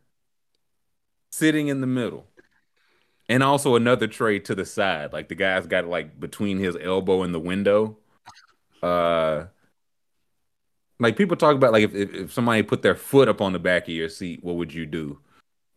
[1.32, 2.26] sitting in the middle.
[3.28, 5.14] And also another tray to the side.
[5.14, 7.98] Like the guy's got it like between his elbow and the window.
[8.82, 9.46] Uh
[11.00, 13.60] like people talk about like if, if, if somebody put their foot up on the
[13.60, 15.20] back of your seat, what would you do?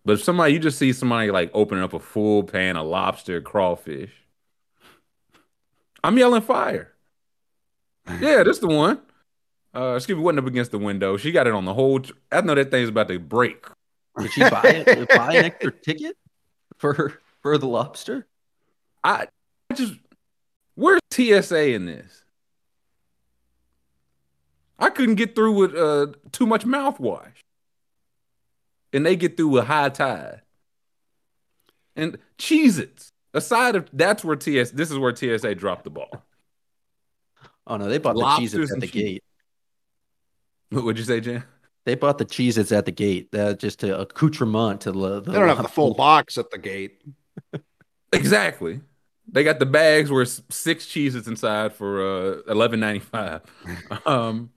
[0.04, 3.40] But if somebody you just see somebody like opening up a full pan of lobster,
[3.40, 4.10] crawfish.
[6.02, 6.88] I'm yelling fire.
[8.20, 9.00] Yeah, this the one.
[9.74, 11.16] Uh excuse me, wasn't up against the window.
[11.16, 13.64] She got it on the whole tr- I know that thing's about to break.
[14.18, 15.08] Did she buy it?
[15.16, 16.16] buy an extra ticket
[16.78, 18.26] for for the lobster?
[19.04, 19.28] I
[19.70, 19.94] I just
[20.74, 22.24] where's TSA in this?
[24.80, 27.41] I couldn't get through with uh too much mouthwash.
[28.92, 30.42] And they get through with high tide.
[31.96, 33.12] And Cheez Its.
[33.34, 36.10] Aside of that's where TS this is where TSA dropped the ball.
[37.66, 39.02] Oh no, they bought the Lobsters Cheez-Its at the cheese.
[39.02, 39.24] gate.
[40.70, 41.44] What would you say, Jam?
[41.84, 43.34] They bought the Cheez-Its at the gate.
[43.34, 45.20] Uh, just to accoutrement to the.
[45.20, 47.02] the They don't have the full box at the gate.
[48.14, 48.82] Exactly.
[49.26, 53.40] They got the bags where it's six cheeses inside for uh eleven ninety five.
[54.06, 54.50] Um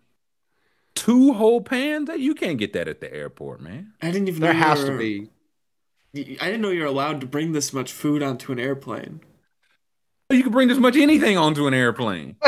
[0.96, 2.10] two whole pans?
[2.18, 3.94] You can't get that at the airport, man.
[4.02, 5.30] I didn't even There know has to be.
[6.16, 9.20] I didn't know you're allowed to bring this much food onto an airplane.
[10.30, 12.38] You can bring this much anything onto an airplane.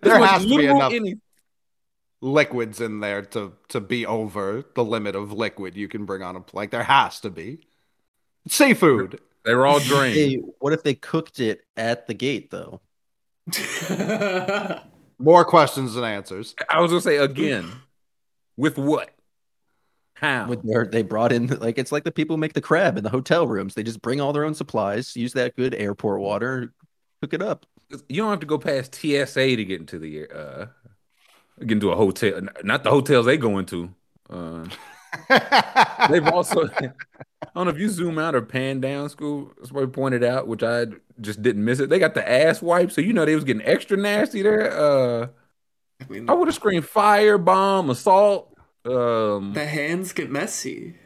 [0.00, 1.16] There much has to be enough any-
[2.22, 6.36] liquids in there to to be over the limit of liquid you can bring on
[6.36, 6.62] a plane.
[6.62, 7.66] Like there has to be.
[8.48, 9.20] Seafood.
[9.44, 10.14] They were all drained.
[10.14, 12.80] Hey, what if they cooked it at the gate though?
[15.18, 16.54] More questions than answers.
[16.68, 17.70] I was gonna say again,
[18.56, 19.10] with what?
[20.14, 20.46] How?
[20.48, 23.04] With their, they brought in like it's like the people who make the crab in
[23.04, 23.74] the hotel rooms.
[23.74, 26.72] They just bring all their own supplies, use that good airport water,
[27.20, 27.66] cook it up.
[28.08, 30.66] you don't have to go past TSA to get into the uh
[31.60, 32.40] get into a hotel.
[32.62, 33.90] Not the hotels they go into.
[34.30, 34.66] Uh,
[36.10, 36.92] they've also I
[37.60, 40.86] don't know if you zoom out or pan down Scoob, somebody pointed out, which I
[41.20, 41.88] just didn't miss it.
[41.88, 44.72] They got the ass wipe, so you know they was getting extra nasty there.
[44.72, 45.28] Uh
[46.00, 50.96] I mean, I would have screamed fire, bomb, assault, um the hands get messy.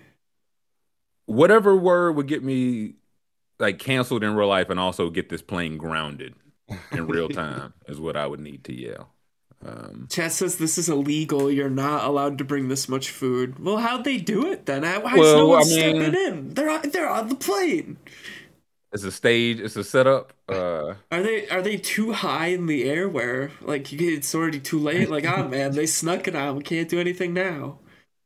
[1.26, 2.94] whatever word would get me
[3.58, 6.34] like canceled in real life and also get this plane grounded
[6.92, 9.10] in real time is what I would need to yell.
[9.64, 11.50] Um, Chat says this is illegal.
[11.50, 13.58] You're not allowed to bring this much food.
[13.58, 14.82] Well, how'd they do it then?
[14.82, 16.54] Why is no one I mean- stepping in?
[16.54, 17.96] They're on, they're on the plane.
[18.92, 20.32] it's a stage, it's a setup.
[20.48, 24.32] Uh, Are they are they too high in the air where like you get it's
[24.34, 25.10] already too late?
[25.10, 26.54] Like, oh man, they snuck it out.
[26.56, 27.78] We can't do anything now.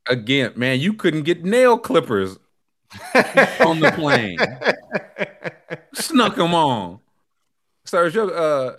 [0.07, 2.37] again, man, you couldn't get nail clippers
[3.59, 4.37] on the plane.
[5.95, 6.99] Snuck them on.
[7.85, 8.75] Sir, is your, uh,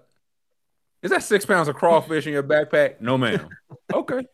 [1.04, 3.00] is that six pounds of crawfish in your backpack?
[3.00, 3.48] No, ma'am.
[3.92, 4.26] Okay.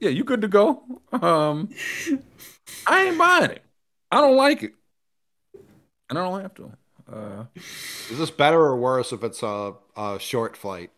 [0.00, 0.82] Yeah, you good to go.
[1.12, 1.70] Um,
[2.86, 3.62] I ain't buying it.
[4.10, 4.72] I don't like it,
[6.10, 6.72] and I don't have to.
[7.10, 7.44] Uh,
[8.10, 10.90] Is this better or worse if it's a, a short flight?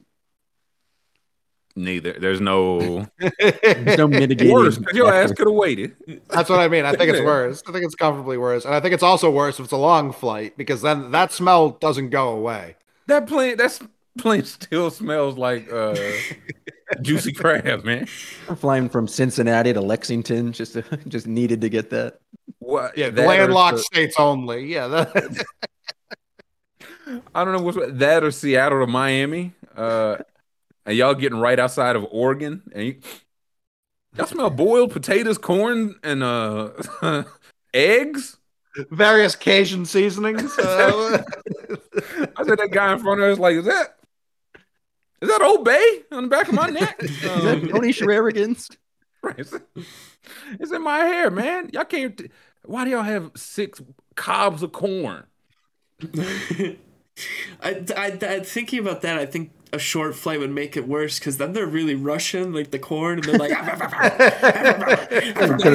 [1.74, 2.12] neither.
[2.12, 3.06] There's no
[3.38, 4.52] There's no mitigating.
[4.52, 5.96] worse because your ass could have waited.
[6.28, 6.84] That's what I mean.
[6.84, 7.62] I think it's worse.
[7.66, 8.64] I think it's comfortably worse.
[8.64, 11.70] And I think it's also worse if it's a long flight because then that smell
[11.70, 12.76] doesn't go away.
[13.06, 13.80] That plane, that
[14.18, 15.96] plane still smells like uh,
[17.02, 18.06] juicy crab, man.
[18.48, 20.52] I'm flying from Cincinnati to Lexington.
[20.52, 22.18] Just to, just needed to get that.
[22.58, 22.96] What?
[22.96, 24.66] Yeah, that landlocked the- states only.
[24.66, 24.88] Yeah.
[24.88, 25.44] That,
[27.34, 29.52] I don't know what's that or Seattle to Miami.
[29.76, 30.18] Uh,
[30.84, 32.96] and y'all getting right outside of Oregon, and you,
[34.16, 36.70] y'all smell boiled potatoes, corn, and uh,
[37.72, 38.36] eggs.
[38.90, 40.58] Various Cajun seasonings.
[40.58, 41.22] Uh,
[42.36, 43.98] I said that guy in front of us like, is that
[45.22, 46.96] is that Old Bay on the back of my neck?
[47.02, 48.70] Is that Tony Shenanigans?
[49.22, 49.38] Right.
[49.38, 49.54] It's,
[50.58, 51.70] it's in my hair, man.
[51.72, 52.20] Y'all can't.
[52.64, 53.80] Why do y'all have six
[54.16, 55.24] cobs of corn?
[56.12, 56.76] I,
[57.62, 61.38] I, I, thinking about that, I think a short flight would make it worse because
[61.38, 63.76] then they're really rushing like the corn and they're like, Yeah,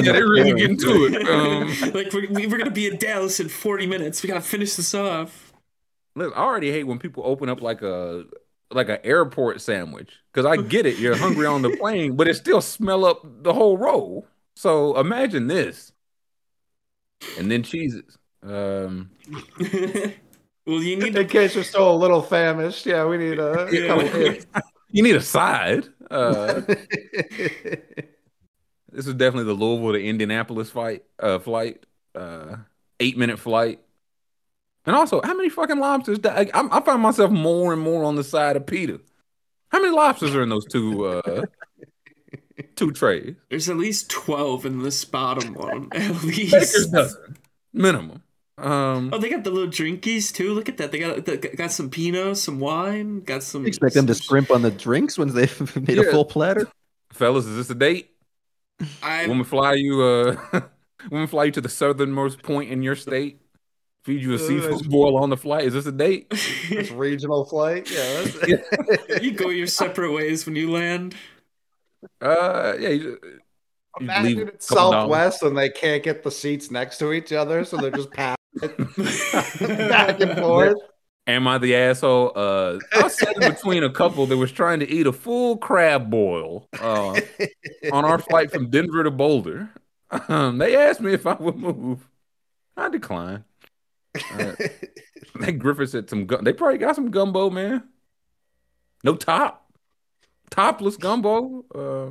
[0.02, 1.26] they're really getting to it.
[1.28, 4.22] Um, like we're, we're gonna be in Dallas in 40 minutes.
[4.22, 5.52] We gotta finish this off.
[6.14, 8.24] look, I already hate when people open up like a
[8.72, 10.98] like an airport sandwich because I get it.
[10.98, 14.26] You're hungry on the plane, but it still smell up the whole roll.
[14.56, 15.92] So imagine this,
[17.38, 18.18] and then cheeses.
[18.42, 19.10] Um,
[19.60, 21.24] well, you need in to.
[21.24, 23.86] case you're still a little famished, yeah, we need a Yeah.
[23.88, 24.46] couple hits.
[24.90, 25.86] you need a side.
[26.10, 26.62] Uh,
[28.90, 31.84] This is definitely the Louisville to Indianapolis fight uh flight.
[32.14, 32.56] Uh
[33.00, 33.80] eight minute flight.
[34.88, 36.18] And also, how many fucking lobsters?
[36.18, 38.98] di- I, I find myself more and more on the side of Peter.
[39.68, 41.42] How many lobsters are in those two uh
[42.76, 43.34] two trays?
[43.50, 45.88] There's at least 12 in this bottom one.
[45.92, 46.92] At Baker's least.
[46.92, 47.36] dozen
[47.72, 48.22] minimum.
[48.56, 50.52] Um, Oh, they got the little drinkies too.
[50.54, 50.90] Look at that.
[50.90, 53.66] They got they got some Pinot, some wine, got some.
[53.66, 56.66] Expect them to some- scrimp on the drinks when they've made a full platter.
[57.12, 58.10] fellas, is this a date?
[59.02, 60.36] I Woman fly you uh
[61.10, 63.40] woman fly you to the southernmost point in your state.
[64.08, 65.66] Feed you a seafood boil on the flight.
[65.66, 66.28] Is this a date?
[66.30, 68.22] it's regional flight, yeah.
[68.22, 68.42] That's,
[69.22, 71.14] you go your separate ways when you land.
[72.18, 73.40] Uh yeah, you, you
[74.00, 75.02] Imagine a it's couple dollars.
[75.02, 78.38] Southwest and they can't get the seats next to each other, so they're just passing
[79.90, 80.78] back and forth.
[81.26, 82.32] Am I the asshole?
[82.34, 86.08] Uh, I was sitting between a couple that was trying to eat a full crab
[86.08, 87.20] boil uh,
[87.92, 89.68] on our flight from Denver to Boulder.
[90.28, 92.08] Um, they asked me if I would move.
[92.74, 93.44] I declined.
[94.14, 94.52] Uh,
[95.36, 96.44] that Griffith said some gun.
[96.44, 97.84] They probably got some gumbo, man.
[99.04, 99.72] No top,
[100.50, 101.64] topless gumbo.
[101.74, 102.10] Uh,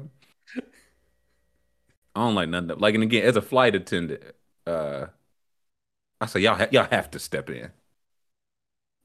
[2.15, 2.79] I don't like that.
[2.79, 4.23] Like, and again, as a flight attendant,
[4.65, 5.07] uh,
[6.19, 7.69] I say y'all ha- y'all have to step in.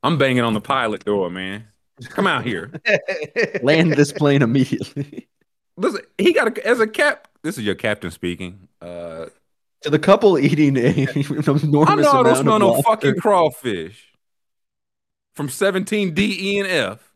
[0.03, 1.69] I'm banging on the pilot door, man.
[2.09, 2.73] Come out here.
[3.63, 5.29] Land this plane immediately.
[5.77, 7.29] Listen, he got a, as a cap.
[7.43, 8.69] This is your captain speaking.
[8.81, 9.27] Uh,
[9.83, 10.81] to the couple eating a
[11.15, 14.13] enormous I know amount don't of no fucking crawfish
[15.35, 17.13] from 17 D, E, and F.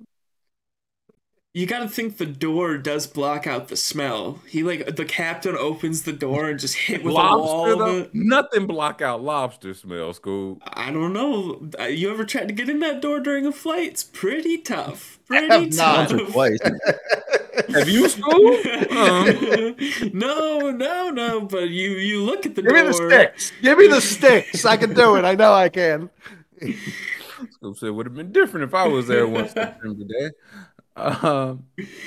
[1.56, 4.42] You gotta think the door does block out the smell.
[4.46, 8.10] He like the captain opens the door and just hit with a wall Lobster, though,
[8.12, 10.60] nothing block out lobster smell, Scoob.
[10.64, 11.66] I don't know.
[11.80, 13.88] Uh, You ever tried to get in that door during a flight?
[13.88, 15.18] It's pretty tough.
[15.30, 16.10] have Pretty not.
[16.10, 16.10] tough.
[16.10, 16.58] Once or twice.
[17.74, 18.86] Have you, Scoob?
[20.12, 21.40] Um, no, no, no.
[21.40, 22.72] But you you look at the door.
[22.74, 23.52] Give me the sticks.
[23.62, 24.66] Give me the sticks.
[24.66, 25.24] I can do it.
[25.24, 26.10] I know I can.
[26.60, 30.30] Scoob said it would have been different if I was there one September day.
[30.96, 31.64] Um,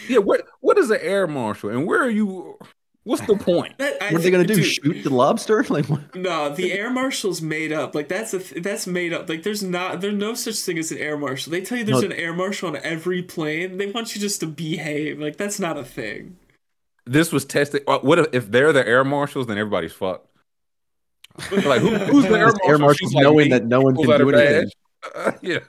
[0.08, 2.58] yeah, what what is an air marshal and where are you?
[3.04, 3.76] What's the point?
[3.78, 4.56] That- I What are they gonna do?
[4.56, 5.64] dude, Shoot the lobster?
[5.70, 6.16] Like what?
[6.16, 7.94] No, the air marshal's made up.
[7.96, 9.30] Like that's a th- that's made up.
[9.30, 11.52] Like there's not there's no such thing as an air marshal.
[11.52, 12.08] They tell you there's No.
[12.08, 13.78] an air marshal on every plane.
[13.78, 15.20] They want you just to behave.
[15.20, 16.38] Like that's not a thing.
[17.06, 17.84] This was tested.
[17.88, 19.48] uh, What if, if they're the air marshals?
[19.48, 20.28] Then everybody's fucked.
[21.52, 22.80] Like who, who's the air Air marshal?
[22.80, 23.50] marshals She's like knowing me.
[23.50, 24.70] that no one can do anything.
[25.02, 25.12] Badge.
[25.16, 25.60] Uh, yeah.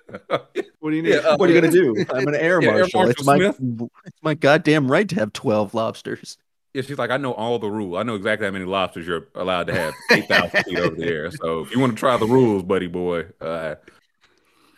[0.80, 2.04] What do you Yeah, uh, What are you gonna do?
[2.12, 3.08] I'm an air Yeah, Air marshal.
[3.08, 6.36] it's my it's my goddamn right to have twelve lobsters.
[6.74, 7.96] Yeah, she's like, I know all the rules.
[7.96, 11.30] I know exactly how many lobsters you're allowed to have 8,000 feet over the air.
[11.32, 13.74] So if you want to try the rules, buddy boy, uh,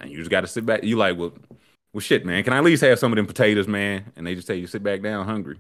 [0.01, 0.85] and you just got to sit back.
[0.85, 1.35] You like, well,
[1.93, 2.45] well, shit, man.
[2.45, 4.11] Can I at least have some of them potatoes, man?
[4.17, 5.59] And they just tell you sit back down, hungry.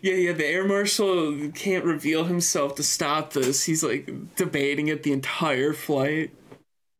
[0.00, 0.32] Yeah, yeah.
[0.32, 3.62] The air marshal can't reveal himself to stop this.
[3.62, 6.32] He's like debating it the entire flight.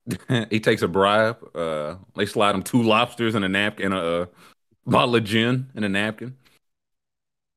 [0.51, 1.39] he takes a bribe.
[1.55, 4.27] Uh, they slide him two lobsters and a napkin, and a, uh
[4.87, 6.37] bottle of gin and a napkin.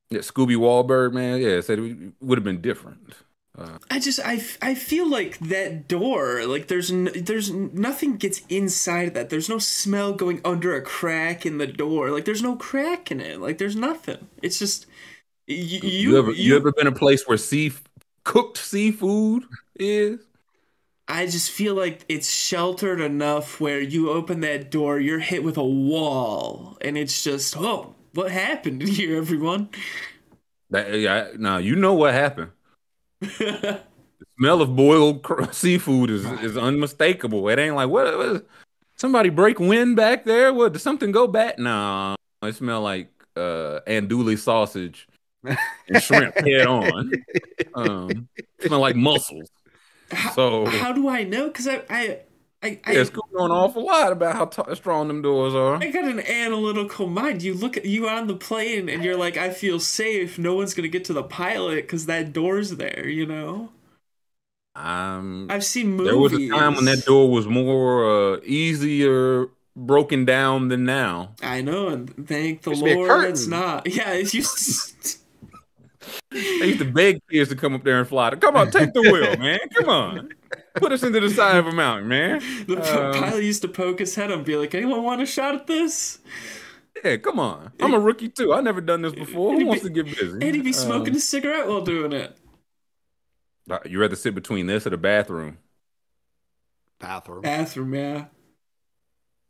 [0.09, 1.41] Yeah, Scooby Wahlberg, man.
[1.41, 3.13] Yeah, said it would have been different.
[3.57, 8.41] Uh, I just I, I feel like that door like there's n- there's nothing gets
[8.49, 9.29] inside of that.
[9.29, 12.09] There's no smell going under a crack in the door.
[12.09, 13.39] Like there's no crack in it.
[13.39, 14.27] Like there's nothing.
[14.41, 14.87] It's just
[15.47, 17.73] you you, ever you, ever been a place where sea
[18.23, 19.43] cooked seafood
[19.75, 20.19] is?
[21.07, 25.57] I just feel like it's sheltered enough where you open that door, you're hit with
[25.57, 29.69] a wall, and it's just oh, what happened here, everyone?
[30.71, 32.51] That, yeah, now you know what happened.
[33.21, 33.81] the
[34.37, 37.47] smell of boiled cr- seafood is is unmistakable.
[37.49, 38.45] It ain't like what, what
[38.97, 40.53] Somebody break wind back there?
[40.53, 40.73] What?
[40.73, 41.59] Did something go bad?
[41.59, 45.07] No, it smell like uh andouille sausage
[45.43, 47.11] and shrimp head on.
[47.75, 49.49] Um, smell like mussels.
[50.15, 51.47] So How do I know?
[51.47, 52.19] Because I, I,
[52.63, 55.75] I, I, yeah, Scoob know an awful lot about how t- strong them doors are.
[55.75, 57.43] I got an analytical mind.
[57.43, 60.39] You look at you on the plane and you're like, I feel safe.
[60.39, 63.07] No one's gonna get to the pilot because that door's there.
[63.07, 63.69] You know.
[64.75, 66.07] Um, I've seen movies.
[66.07, 71.33] there was a time when that door was more uh, easier broken down than now.
[71.41, 73.87] I know, and thank the Used to be a Lord it's not.
[73.91, 75.17] Yeah, it used to.
[76.31, 78.31] They used to beg kids to come up there and fly.
[78.35, 79.59] Come on, take the wheel, man.
[79.75, 80.29] Come on,
[80.75, 82.39] put us into the side of a mountain, man.
[82.67, 85.21] The po- Um, pilot used to poke his head up and be like, "Anyone want
[85.21, 86.19] a shot at this?"
[87.03, 87.71] Yeah, come on.
[87.79, 88.53] I'm a rookie too.
[88.53, 89.51] I've never done this before.
[89.53, 90.31] Who he'd wants be- to get busy?
[90.33, 92.35] And he'd be smoking Um, a cigarette while doing it.
[93.69, 95.57] Uh, you rather sit between this or the bathroom?
[96.99, 97.41] Bathroom.
[97.41, 98.25] Bathroom, yeah.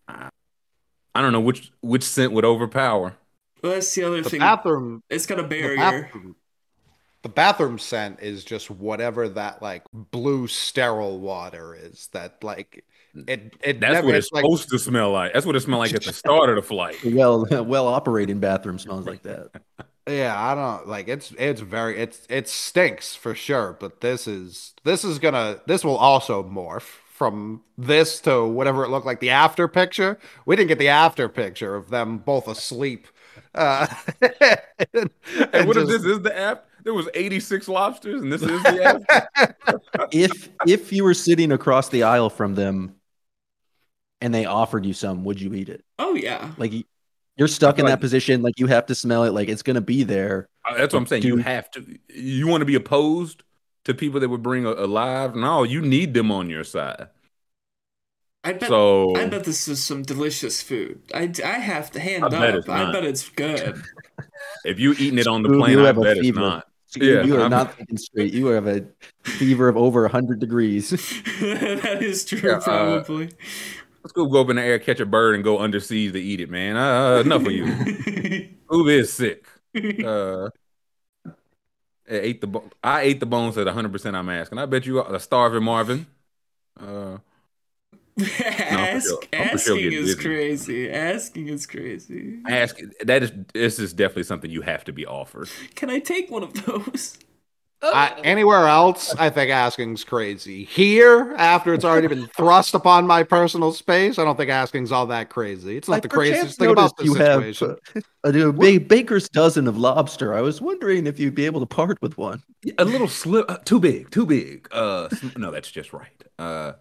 [0.08, 3.16] I don't know which which scent would overpower.
[3.64, 4.40] Well, that's the other The thing.
[4.42, 5.02] bathroom.
[5.10, 6.12] it's got a The barrier.
[7.30, 7.78] Bathroom.
[7.78, 12.10] The bathroom scent is just whatever that like blue sterile water is.
[12.14, 12.86] That like
[13.28, 13.56] it.
[13.64, 15.34] It That's never, what it's like, supposed to smell like.
[15.34, 16.98] That's what it smelled like at the start of the flight.
[17.06, 19.52] Well, well operating bathroom smells like that.
[20.08, 24.74] Yeah, I don't like it's it's very it's it stinks for sure, but this is
[24.84, 29.32] this is gonna this will also morph from this to whatever it looked like the
[29.32, 30.20] after picture.
[30.46, 33.08] We didn't get the after picture of them both asleep.
[33.56, 33.88] Uh
[34.94, 35.10] and,
[35.54, 36.68] And what if this is the app?
[36.86, 39.80] There was 86 lobsters, and this is the app.
[40.12, 42.96] if if you were sitting across the aisle from them
[44.22, 45.84] and they offered you some, would you eat it?
[46.00, 46.52] Oh yeah.
[46.58, 46.84] Like you-
[47.38, 49.82] you're stuck in like- that position, like you have to smell it, like it's gonna
[49.82, 50.48] be there.
[50.64, 51.24] Uh, That's what I'm saying.
[51.24, 51.84] You have to.
[52.14, 53.44] You want to be opposed
[53.84, 55.36] to people that would bring a, alive?
[55.36, 57.08] No, you need them on your side.
[58.44, 58.70] I bet.
[58.70, 61.02] So I bet this is some delicious food.
[61.14, 62.56] I, I have to hand I up.
[62.56, 63.82] it's I bet it's good.
[64.64, 66.68] if you eating it on the plane, you I have a bet it's not.
[66.98, 68.34] You, Yeah, you are I'm- not thinking straight.
[68.34, 68.86] You have a
[69.24, 70.90] fever of over 100 degrees.
[71.40, 73.30] that is true, Yeah, uh, probably.
[74.04, 76.40] Let's go go up in the air, catch a bird, and go underseas to eat
[76.40, 76.78] it, man.
[76.78, 77.66] Uh, enough of you.
[78.68, 79.48] Who is sick?
[79.76, 80.50] Uh,
[81.28, 81.32] I
[82.08, 83.92] ate the bo- I ate the bones at 100.
[83.92, 84.60] percent I'm asking.
[84.60, 86.06] I bet you a starving Marvin.
[86.80, 87.18] Uh,
[88.18, 90.22] Ask, sure- I'm sure asking get is dizzy.
[90.24, 90.90] crazy.
[90.90, 92.40] Asking is crazy.
[92.48, 95.50] ask that is this is definitely something you have to be offered.
[95.76, 97.18] Can I take one of those?
[97.84, 100.64] I, anywhere else, I think asking's crazy.
[100.64, 105.06] Here, after it's already been thrust upon my personal space, I don't think asking's all
[105.08, 105.78] that crazy.
[105.78, 107.76] It's not I the craziest thing about noticed this you situation.
[108.24, 110.34] have uh, a ba- baker's dozen of lobster.
[110.34, 112.42] I was wondering if you'd be able to part with one.
[112.80, 114.68] A little slip, uh, too big, too big.
[114.72, 116.24] Uh, no, that's just right.
[116.40, 116.74] Uh,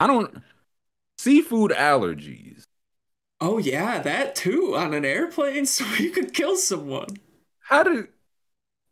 [0.00, 0.34] I don't
[1.18, 2.64] seafood allergies.
[3.40, 7.08] Oh yeah, that too on an airplane, so you could kill someone.
[7.60, 8.08] How did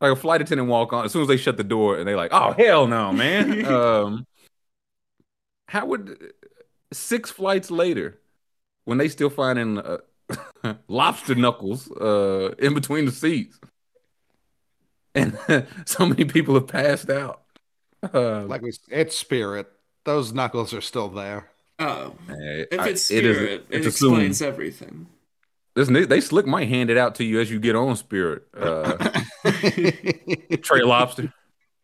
[0.00, 2.14] like a flight attendant walk on as soon as they shut the door and they
[2.14, 3.64] like, oh hell no, man.
[3.66, 4.26] um,
[5.68, 6.32] how would
[6.92, 8.20] six flights later
[8.84, 9.98] when they still finding uh,
[10.88, 13.58] lobster knuckles uh in between the seats
[15.14, 15.38] and
[15.86, 17.42] so many people have passed out.
[18.02, 19.68] Uh, Like we, it's spirit.
[20.04, 21.51] Those knuckles are still there.
[21.84, 24.12] Oh, if I- it's it is- spirit, it, it's assumed.
[24.18, 25.06] explains everything.
[25.74, 28.42] Listen, they, they slick might hand it out to you as you get on Spirit.
[28.54, 28.92] Uh,
[30.62, 31.32] Trey Lobster,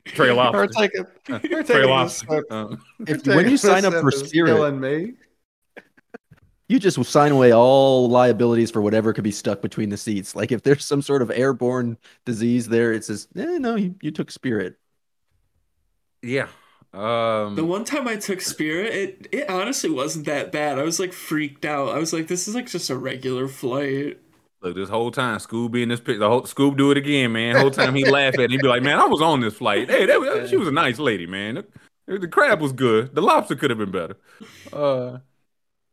[0.04, 1.06] Trey Or Lobster, take it.
[1.30, 2.44] Or take Trey it Lobster.
[2.50, 5.14] Uh, If, when you sign up for Spirit, killing me.
[6.68, 10.36] you just sign away all liabilities for whatever could be stuck between the seats.
[10.36, 14.10] Like if there's some sort of airborne disease there, it says, eh, no, you, you
[14.10, 14.76] took Spirit.
[16.22, 16.48] yeah.
[16.94, 20.78] Um, The one time I took Spirit, it it honestly wasn't that bad.
[20.78, 21.90] I was like freaked out.
[21.90, 24.18] I was like, this is like just a regular flight.
[24.62, 26.18] Look, this whole time, Scoob be in this picture.
[26.18, 27.54] The whole Scoob do it again, man.
[27.54, 28.50] The whole time he laugh at it.
[28.50, 29.88] He'd be like, man, I was on this flight.
[29.88, 31.62] Hey, that, was- she was a nice lady, man.
[32.06, 33.14] The, the crab was good.
[33.14, 34.16] The lobster could have been better.
[34.72, 35.18] Uh,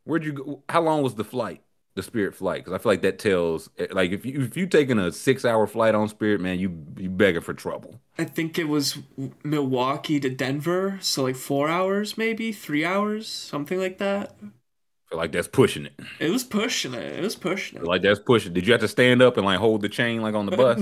[0.04, 0.62] where'd you go?
[0.68, 1.62] How long was the flight?
[1.96, 2.62] The Spirit flight?
[2.62, 5.66] Because I feel like that tells, like, if you if you taking a six hour
[5.66, 8.00] flight on Spirit, man, you you begging for trouble.
[8.18, 8.98] I think it was
[9.42, 14.36] Milwaukee to Denver, so like four hours, maybe three hours, something like that.
[14.42, 15.98] I feel like that's pushing it.
[16.18, 17.18] It was pushing it.
[17.18, 17.82] It was pushing I it.
[17.84, 18.52] feel like that's pushing.
[18.52, 20.78] Did you have to stand up and like hold the chain like on the bus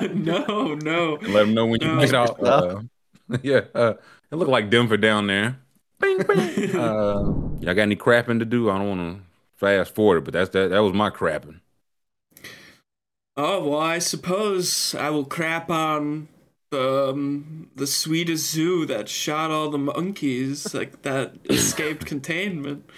[0.00, 1.18] and no, no.
[1.22, 2.42] let them know when you get out?
[2.42, 2.80] Uh,
[3.42, 3.94] yeah, uh,
[4.32, 5.60] it looked like Denver down there.
[6.00, 6.76] Bing, bing.
[6.76, 7.20] uh,
[7.60, 8.70] y'all got any crapping to do?
[8.70, 9.25] I don't want to
[9.56, 10.70] fast forward, but that's that.
[10.70, 11.60] That was my crapping.
[13.36, 16.28] Oh well, I suppose I will crap on
[16.70, 22.88] the um, the Swedish zoo that shot all the monkeys, like that escaped containment.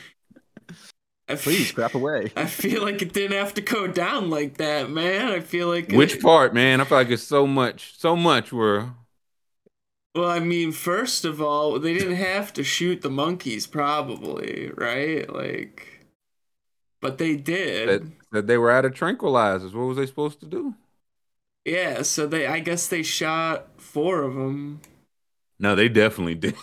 [1.29, 2.33] I f- Please crap away.
[2.37, 5.29] I feel like it didn't have to go down like that, man.
[5.31, 6.81] I feel like Which it- part, man?
[6.81, 8.95] I feel like it's so much, so much where
[10.15, 15.29] Well, I mean, first of all, they didn't have to shoot the monkeys, probably, right?
[15.33, 15.98] Like,
[17.01, 18.01] but they did.
[18.01, 19.75] that, that they were out of tranquilizers.
[19.75, 20.75] What was they supposed to do?
[21.65, 24.81] Yeah, so they, I guess they shot four of them.
[25.59, 26.55] No, they definitely did.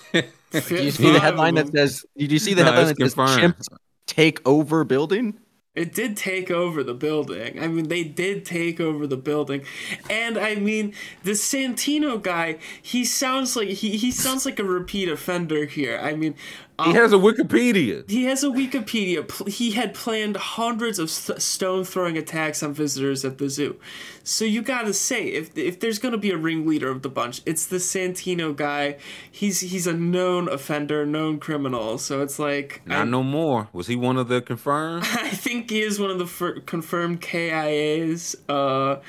[0.76, 2.06] Did you see the headline that says?
[2.18, 3.56] Did you see the No, headline it's that says confirmed.
[3.56, 3.68] chimps
[4.08, 5.40] take over building?
[5.76, 7.60] It did take over the building.
[7.62, 9.66] I mean, they did take over the building,
[10.10, 12.60] and I mean, the Santino guy.
[12.82, 16.00] He sounds like he, he sounds like a repeat offender here.
[16.02, 16.36] I mean,
[16.84, 18.10] he has a Wikipedia.
[18.10, 19.48] He has a Wikipedia.
[19.48, 23.80] He had planned hundreds of st- stone throwing attacks on visitors at the zoo.
[24.24, 27.66] So you gotta say, if if there's gonna be a ringleader of the bunch, it's
[27.66, 28.98] the Santino guy.
[29.32, 31.98] He's he's a known offender, known criminal.
[31.98, 33.70] So it's like I, Not no more.
[33.72, 35.06] Was he one of the confirmed?
[35.14, 38.36] I think he is one of the fir- confirmed KIAs.
[38.50, 39.02] Uh,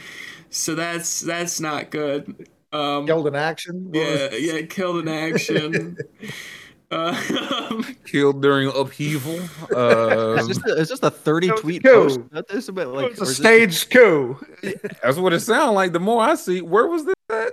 [0.51, 2.49] so that's that's not good.
[2.73, 3.91] Um, Killed in action.
[3.93, 5.97] yeah, yeah, killed in action.
[6.91, 9.39] uh, Killed during upheaval.
[9.75, 12.69] Uh, Is this, the, is this a thirty tweet post about this?
[12.69, 14.39] About like It's a or is this- coup.
[15.03, 15.93] that's what it sounds like.
[15.93, 17.53] The more I see, where was this at?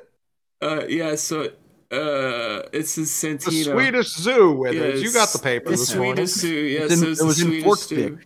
[0.62, 1.44] uh, yeah, so
[1.92, 3.64] uh, it's his The Santino.
[3.72, 5.00] Swedish zoo with Yeah, it.
[5.04, 6.28] You got the paper The this morning.
[6.28, 8.20] Swedish Zoo, yeah, so it the was in Swedish Zoo.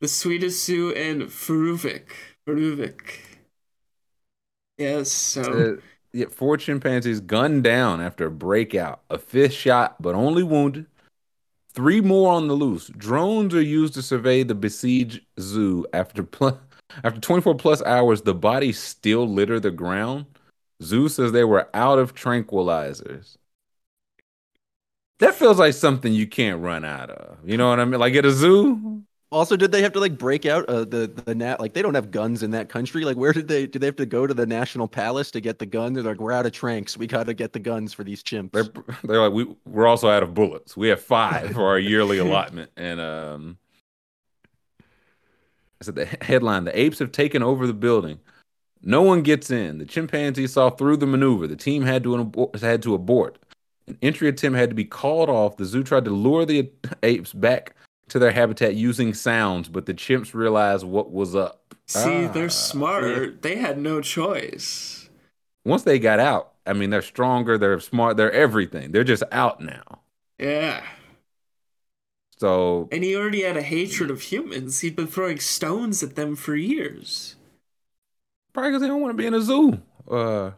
[0.00, 2.10] The Swedish Zoo and Furuvik.
[2.46, 3.00] Furuvik.
[4.78, 5.80] Yes, so Uh,
[6.14, 9.02] yeah, four chimpanzees gunned down after a breakout.
[9.10, 10.86] A fifth shot, but only wounded.
[11.72, 12.86] Three more on the loose.
[12.86, 15.84] Drones are used to survey the besieged zoo.
[15.92, 16.60] After pl-
[17.02, 20.26] after 24 plus hours, the bodies still litter the ground.
[20.82, 23.36] Zoo says they were out of tranquilizers.
[25.18, 27.38] That feels like something you can't run out of.
[27.44, 27.98] You know what I mean?
[27.98, 29.02] Like at a zoo.
[29.34, 31.58] Also, did they have to like break out uh, the the nat?
[31.58, 33.04] Like they don't have guns in that country.
[33.04, 33.66] Like where did they?
[33.66, 35.92] Do they have to go to the national palace to get the gun?
[35.92, 36.96] They're like, we're out of tranks.
[36.96, 38.52] We got to get the guns for these chimps.
[38.52, 40.76] They're they're like we we're also out of bullets.
[40.76, 43.58] We have five for our yearly allotment, and um,
[45.80, 48.20] I said the headline: the apes have taken over the building.
[48.82, 49.78] No one gets in.
[49.78, 51.48] The chimpanzee saw through the maneuver.
[51.48, 53.38] The team had to abor- had to abort.
[53.88, 55.56] An entry attempt had to be called off.
[55.56, 56.70] The zoo tried to lure the
[57.02, 57.74] apes back
[58.08, 61.74] to their habitat using sounds, but the chimps realized what was up.
[61.86, 63.42] see, Ah, they're smart.
[63.42, 65.08] They had no choice.
[65.64, 67.56] Once they got out, I mean, they're stronger.
[67.58, 68.16] They're smart.
[68.16, 68.92] They're everything.
[68.92, 70.00] They're just out now.
[70.38, 70.84] Yeah.
[72.38, 74.80] So And he already had a hatred of humans.
[74.80, 77.36] He'd been throwing stones at them for years.
[78.52, 79.80] Probably because they don't want to be in a zoo.
[80.10, 80.52] Uh,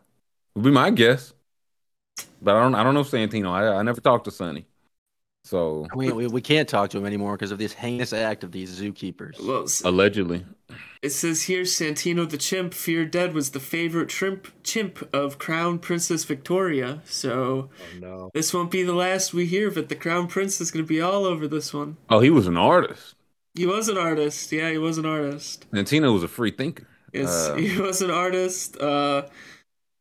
[0.55, 1.33] would be my guess.
[2.41, 2.75] But I don't.
[2.75, 3.51] I don't know Santino.
[3.51, 4.67] I, I never talked to Sonny.
[5.47, 8.51] So we, we, we can't talk to him anymore because of this heinous act of
[8.51, 9.39] these zookeepers.
[9.47, 10.45] Well, allegedly,
[11.03, 15.79] it says here Santino the chimp, feared dead, was the favorite chimp, chimp of Crown
[15.79, 17.01] Princess Victoria.
[17.05, 18.31] So Oh, no.
[18.35, 19.89] this won't be the last we hear of it.
[19.89, 21.97] The Crown Prince is going to be all over this one.
[22.11, 23.15] oh, he was an artist.
[23.55, 24.51] He was an artist.
[24.51, 25.65] Yeah, he was an artist.
[25.71, 26.89] Santino was a free thinker.
[27.13, 28.77] Yes, Uh, he was an artist.
[28.81, 29.23] Uh,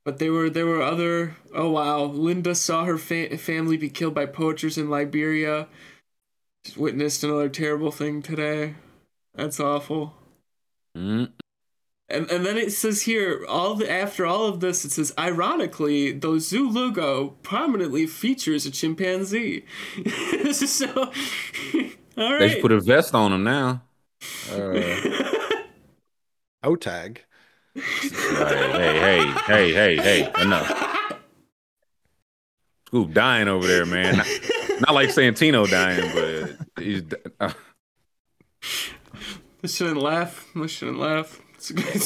[0.05, 1.35] but there were there were other.
[1.53, 5.67] Oh wow, Linda saw her fa- family be killed by poachers in Liberia.
[6.63, 8.75] Just witnessed another terrible thing today.
[9.33, 10.15] That's awful.
[10.97, 11.31] mm,
[12.07, 16.11] And and then it says here, all the after all of this, it says ironically,
[16.11, 19.65] the zoo logo prominently features a chimpanzee.
[20.53, 20.87] so,
[22.17, 22.39] all right.
[22.39, 23.81] They should put a vest on him now.
[24.51, 24.81] Uh,
[26.63, 27.21] O tag.
[27.76, 30.41] Hey, hey, hey, hey, hey, hey!
[30.41, 31.21] Enough.
[32.89, 34.17] Scoob dying over there, man.
[34.17, 34.28] Not,
[34.82, 37.03] not like Santino dying, but he's.
[37.39, 37.51] Uh,
[39.63, 40.47] I shouldn't laugh.
[40.55, 41.41] I shouldn't laugh.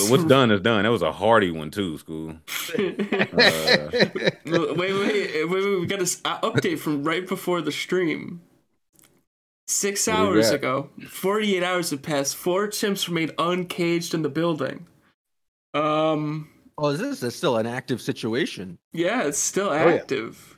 [0.10, 0.84] What's done is done.
[0.84, 2.40] That was a hardy one too, Scoob.
[3.34, 5.80] Uh, No, wait, wait, wait, wait.
[5.82, 8.42] We got this uh, update from right before the stream.
[9.68, 12.36] Six What do we hours ago, 48 hours have passed.
[12.36, 14.88] Four chimps remain uncaged in the building.
[15.74, 18.78] Um, Oh, is this is still an active situation.
[18.94, 19.84] yeah, it's still yeah.
[19.86, 20.58] active.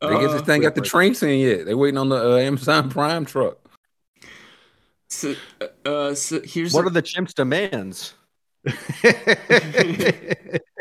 [0.00, 1.66] They get Uh, this thing got the trains in yet.
[1.66, 3.58] They waiting on the uh, Amazon Prime truck.
[5.08, 5.34] so,
[5.84, 8.14] uh, so here's What a- are the chimps' demands?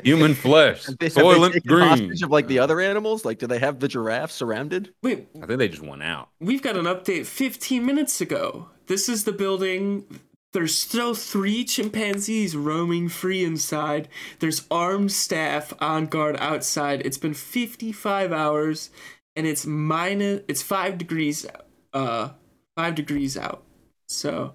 [0.03, 2.11] Human flesh, Have they, have they soylent green.
[2.23, 3.25] of like the other animals?
[3.25, 4.93] Like, do they have the giraffe surrounded?
[5.03, 5.27] wait.
[5.41, 6.29] I think they just went out.
[6.39, 8.69] We've got an update 15 minutes ago.
[8.87, 10.19] This is the building.
[10.55, 14.07] There's still three chimpanzees roaming free inside.
[14.39, 17.01] There's armed staff on guard outside.
[17.05, 18.89] It's been 55 hours
[19.35, 21.45] and it's minus it's 5 degrees
[21.93, 22.29] uh
[22.77, 23.63] 5 degrees out.
[24.07, 24.53] So,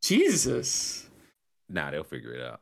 [0.00, 1.08] Jesus.
[1.68, 2.60] Nah, they'll figure it out.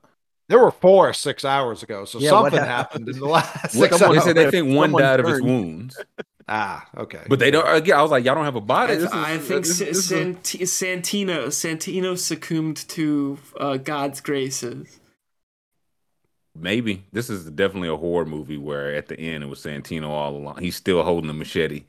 [0.49, 2.67] There were four six hours ago, so Yeah, something happened?
[2.71, 4.25] happened in the last What, six they hours.
[4.25, 6.03] said they think one Someone died of his wounds,
[6.47, 7.23] Ah, okay.
[7.29, 7.67] but they don't.
[7.75, 8.93] Again, I was like, y'all don't have a body.
[8.93, 10.13] I, is- I think this- Sa- this
[10.55, 15.01] is Santino Santino succumbed to uh, God's graces.
[16.57, 20.37] maybe this is definitely a horror movie where at the end it was Santino all
[20.37, 20.59] along.
[20.61, 21.85] He's still holding the machete.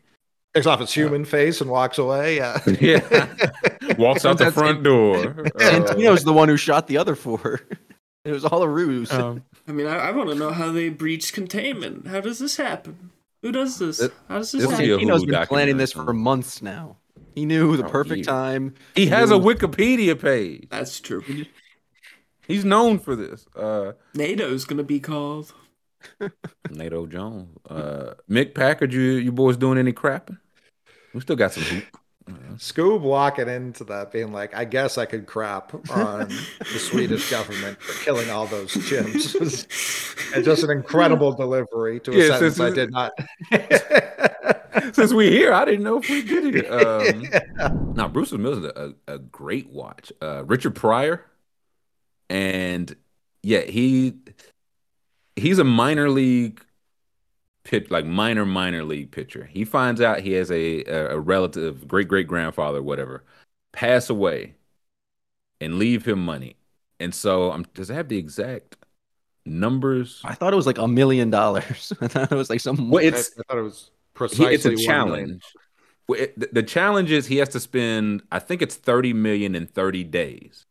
[0.54, 2.38] takes off his human face and walks away.
[2.38, 2.60] Yeah.
[2.80, 3.34] Yeah,
[3.98, 5.18] walks out the That's front door.
[5.56, 7.62] Uh, Santino's the one who shot the other four.
[8.26, 9.12] It was all a ruse.
[9.12, 12.08] um, I mean, I, I want to know how they breached containment.
[12.08, 13.12] How does this happen?
[13.46, 14.00] Who does this?
[14.02, 15.08] It- How does this this will be happen?
[15.08, 16.98] a Santino's Hulu been planning this for months now.
[17.36, 18.26] He knew the Oh, perfect years.
[18.28, 18.74] time.
[18.96, 20.68] he has a Wikipedia page.
[20.72, 21.24] That's true.
[22.48, 23.46] He's known for this.
[23.56, 25.54] Uh, NATO's gonna be called.
[26.72, 27.56] Nato Jones.
[27.70, 30.40] Uh, Mick Packard, you you boys doing any crapping?
[31.14, 31.84] We still got some hoop.
[32.58, 36.28] Scoob walking into that being like, I guess I could crap on
[36.60, 39.36] the Swedish government for killing all those chimps.
[40.34, 43.12] and just an incredible delivery to a Yeah, sentence I did not.
[44.96, 46.66] Since we here, I didn't know if we did it.
[47.60, 50.12] Um, Now, Brewster's Millions is a, a great watch.
[50.22, 51.26] Uh, Richard Pryor,
[52.30, 52.96] and
[53.44, 54.16] yeah, he
[55.36, 56.65] he's a minor league
[57.66, 59.46] pit, like minor minor league pitcher.
[59.46, 63.26] He finds out he has a a, a relative, great great grandfather, whatever,
[63.74, 64.56] pass away,
[65.62, 66.56] and leave him money.
[67.00, 68.78] And so, um, does it have the exact
[69.46, 70.24] numbers?
[70.24, 71.94] I thought it was like a million dollars.
[72.02, 72.90] I thought it was like some.
[72.90, 73.92] Well, it's I thought it was
[74.30, 75.44] he, precisely it's a challenge.
[76.08, 79.56] Well, it- the, the challenge is he has to spend, I think it's 30 million
[79.56, 80.66] in 30 days.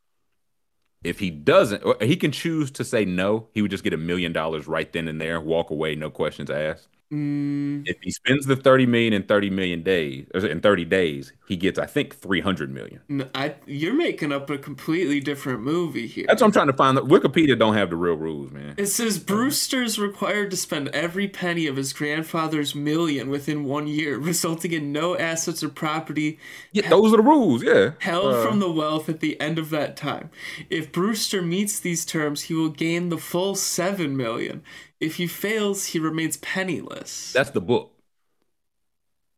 [1.05, 3.49] If he doesn't, he can choose to say no.
[3.53, 6.51] He would just get a million dollars right then and there, walk away, no questions
[6.51, 6.89] asked.
[7.13, 11.57] Mm, If he spends the 30 million in 30 million days, in 30 days, he
[11.57, 13.01] gets, I think, 300 million.
[13.35, 16.25] I, you're making up a completely different movie here.
[16.27, 16.97] That's what I'm trying to find.
[16.99, 18.75] Wikipedia don't have the real rules, man.
[18.79, 24.19] It says Brewster's required to spend every penny of his grandfather's million within one year,
[24.31, 26.39] resulting in no assets or property
[26.73, 27.63] Yeah, those are the rules.
[27.63, 27.93] Yeah.
[28.01, 30.31] held Uh, from the wealth at the end of that time.
[30.71, 34.63] If Brewster meets these terms, he will gain the full seven million.
[35.01, 37.33] If he fails, he remains penniless.
[37.33, 37.93] That's the book.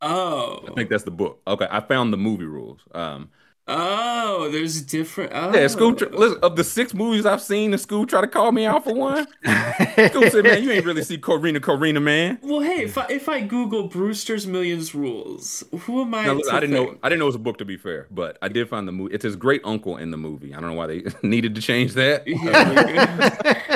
[0.02, 1.40] oh, I think that's the book.
[1.46, 2.80] Okay, I found the movie rules.
[2.94, 3.30] Um,
[3.66, 5.32] oh, there's different.
[5.34, 5.52] Oh.
[5.54, 5.98] Yeah, Scoob.
[5.98, 8.84] Tr- listen, of the six movies I've seen, the Scoob try to call me out
[8.84, 9.26] for one.
[9.44, 13.28] Scoob said, "Man, you ain't really see Corrina, Corrina, man." Well, hey, if I if
[13.28, 16.26] I Google Brewster's Millions rules, who am I?
[16.26, 16.96] Now, I didn't know.
[17.02, 17.58] I didn't know it was a book.
[17.58, 19.14] To be fair, but I did find the movie.
[19.14, 20.54] It's his great uncle in the movie.
[20.54, 22.24] I don't know why they needed to change that.
[22.26, 23.75] Yeah,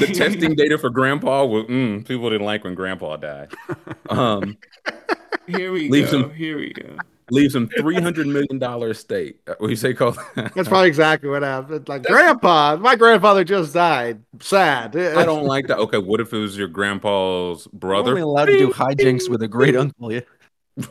[0.00, 3.52] the testing data for Grandpa was mm, people didn't like when Grandpa died.
[4.10, 4.56] Um,
[5.46, 6.24] Here we Leaves go.
[6.24, 6.96] him- Here we go.
[7.30, 9.40] leaves him three hundred million dollar estate.
[9.46, 10.16] Uh, What do you say, Cole?
[10.34, 11.88] That's probably exactly what happened.
[11.88, 14.22] Like, Grandpa, my grandfather just died.
[14.40, 14.96] Sad.
[14.96, 15.78] I don't like that.
[15.78, 18.10] Okay, what if it was your grandpa's We're brother?
[18.12, 20.12] only allowed to do hijinks with a great uncle.
[20.12, 20.20] Yeah.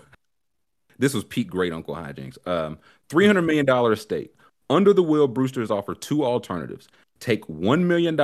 [0.99, 2.37] This was Pete Great Uncle Hijinks.
[2.47, 2.79] Um,
[3.09, 4.33] $300 million estate.
[4.67, 6.87] Under the will, Brewster's offer two alternatives
[7.19, 8.19] take $1 million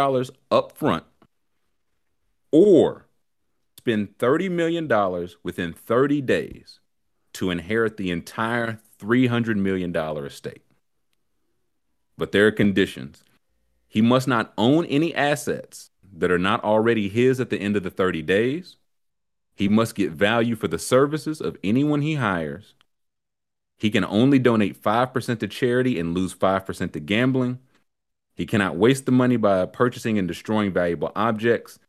[0.51, 1.03] up front
[2.51, 3.07] or
[3.77, 6.79] spend $30 million within 30 days
[7.33, 10.63] to inherit the entire $300 million estate.
[12.17, 13.23] But there are conditions.
[13.87, 17.83] He must not own any assets that are not already his at the end of
[17.83, 18.77] the 30 days.
[19.55, 22.73] He must get value for the services of anyone he hires.
[23.77, 27.59] He can only donate 5% to charity and lose 5% to gambling.
[28.35, 31.79] He cannot waste the money by purchasing and destroying valuable objects.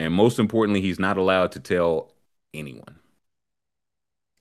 [0.00, 2.12] And most importantly, he's not allowed to tell
[2.54, 3.00] anyone.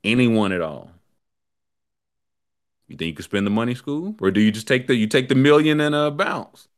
[0.03, 0.91] Anyone at all.
[2.87, 4.21] You think you could spend the money, Scoob?
[4.21, 6.69] Or do you just take the you take the million and uh bounce?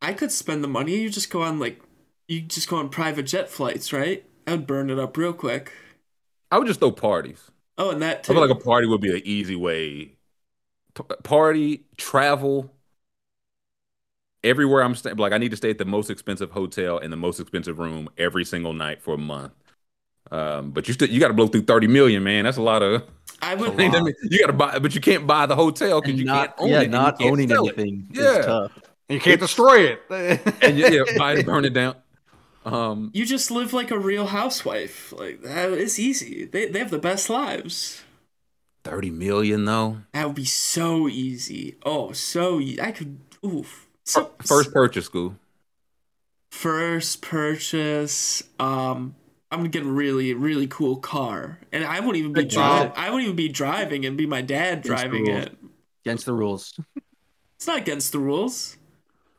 [0.00, 0.96] I could spend the money.
[1.00, 1.80] You just go on like,
[2.26, 4.24] you just go on private jet flights, right?
[4.46, 5.72] I would burn it up real quick.
[6.50, 7.50] I would just throw parties.
[7.76, 10.16] Oh, and that I feel like a party would be an easy way.
[10.94, 12.72] P- party, travel,
[14.44, 15.16] everywhere I'm staying.
[15.16, 18.08] Like I need to stay at the most expensive hotel in the most expensive room
[18.18, 19.52] every single night for a month.
[20.30, 22.44] Um, but you still you got to blow through thirty million, man.
[22.44, 23.02] That's a lot of.
[23.40, 23.70] I would.
[23.80, 26.56] I mean, you got to buy, but you can't buy the hotel because you not,
[26.56, 26.84] can't own yeah, it.
[26.84, 27.78] and you not can't owning sell it.
[28.12, 28.38] Yeah.
[28.38, 28.78] is tough.
[29.08, 30.02] You can't destroy it.
[30.62, 31.96] And you, yeah, buy it, burn it down.
[32.64, 35.12] Um, You just live like a real housewife.
[35.16, 35.72] Like that.
[35.72, 36.44] It's easy.
[36.44, 38.02] They they have the best lives.
[38.84, 39.98] thirty million though.
[40.12, 41.76] That would be so easy.
[41.84, 43.20] Oh, so e- I could.
[43.44, 43.87] Oof.
[44.08, 45.34] So, First purchase, Scoob.
[46.50, 48.42] first purchase.
[48.58, 49.14] Um,
[49.50, 52.92] I'm gonna get a really really cool car, and I won't even be driving.
[52.96, 55.54] I won't even be driving, and be my dad Things driving it.
[56.06, 56.78] Against the rules.
[57.56, 58.78] It's not against the rules.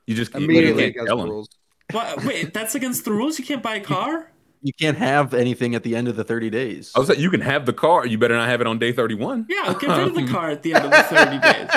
[0.06, 1.30] You just you, you Immediately against tell the him.
[1.30, 1.50] rules.
[1.92, 2.24] What?
[2.24, 3.40] Wait, that's against the rules.
[3.40, 4.29] You can't buy a car.
[4.62, 6.92] You can't have anything at the end of the 30 days.
[6.96, 8.06] I was like, you can have the car.
[8.06, 9.46] You better not have it on day 31.
[9.50, 11.70] Yeah, get rid of the car at the end of the thirty days.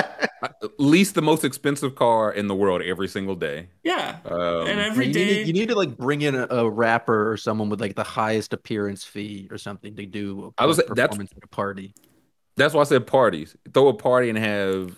[0.78, 3.68] Lease the most expensive car in the world every single day.
[3.85, 5.24] Yeah, Um, and every you, day.
[5.26, 8.03] need, you need to like bring in a, a rapper or someone with like the
[8.03, 11.49] highest appearance fee or something to do a I was- a that's- performance at a
[11.49, 11.95] party.
[12.57, 13.57] That's why I said parties.
[13.72, 14.97] Throw a party and have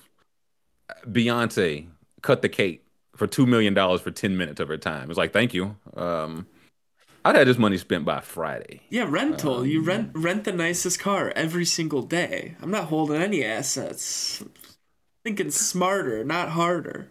[1.06, 1.86] Beyonce
[2.22, 5.10] cut the cake for two million dollars for ten minutes of her time.
[5.10, 5.76] It's like, thank you.
[5.96, 6.46] Um,
[7.24, 8.82] I'd have this money spent by Friday.
[8.90, 9.64] Yeah, rental.
[9.64, 12.56] you Um, rent rent the nicest car every single day.
[12.60, 14.44] I'm not holding any assets.
[15.24, 17.10] Thinking smarter, not harder.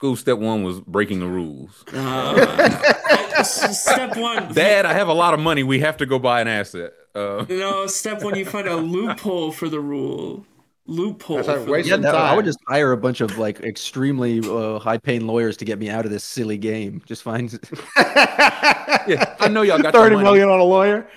[0.00, 1.84] Scoob step one was breaking the rules.
[1.94, 4.52] Uh, step one.
[4.52, 5.62] Dad, I have a lot of money.
[5.62, 6.92] We have to go buy an asset.
[7.14, 8.36] Uh, No, step one.
[8.36, 10.46] You find a loophole for the rule.
[10.86, 11.36] Loophole.
[11.36, 14.40] That's like waste Yeah, some no, I would just hire a bunch of like extremely
[14.40, 17.02] uh, high-paying lawyers to get me out of this silly game.
[17.06, 17.52] Just find
[17.96, 20.24] yeah, I know y'all got Thirty money.
[20.24, 21.08] million on a lawyer.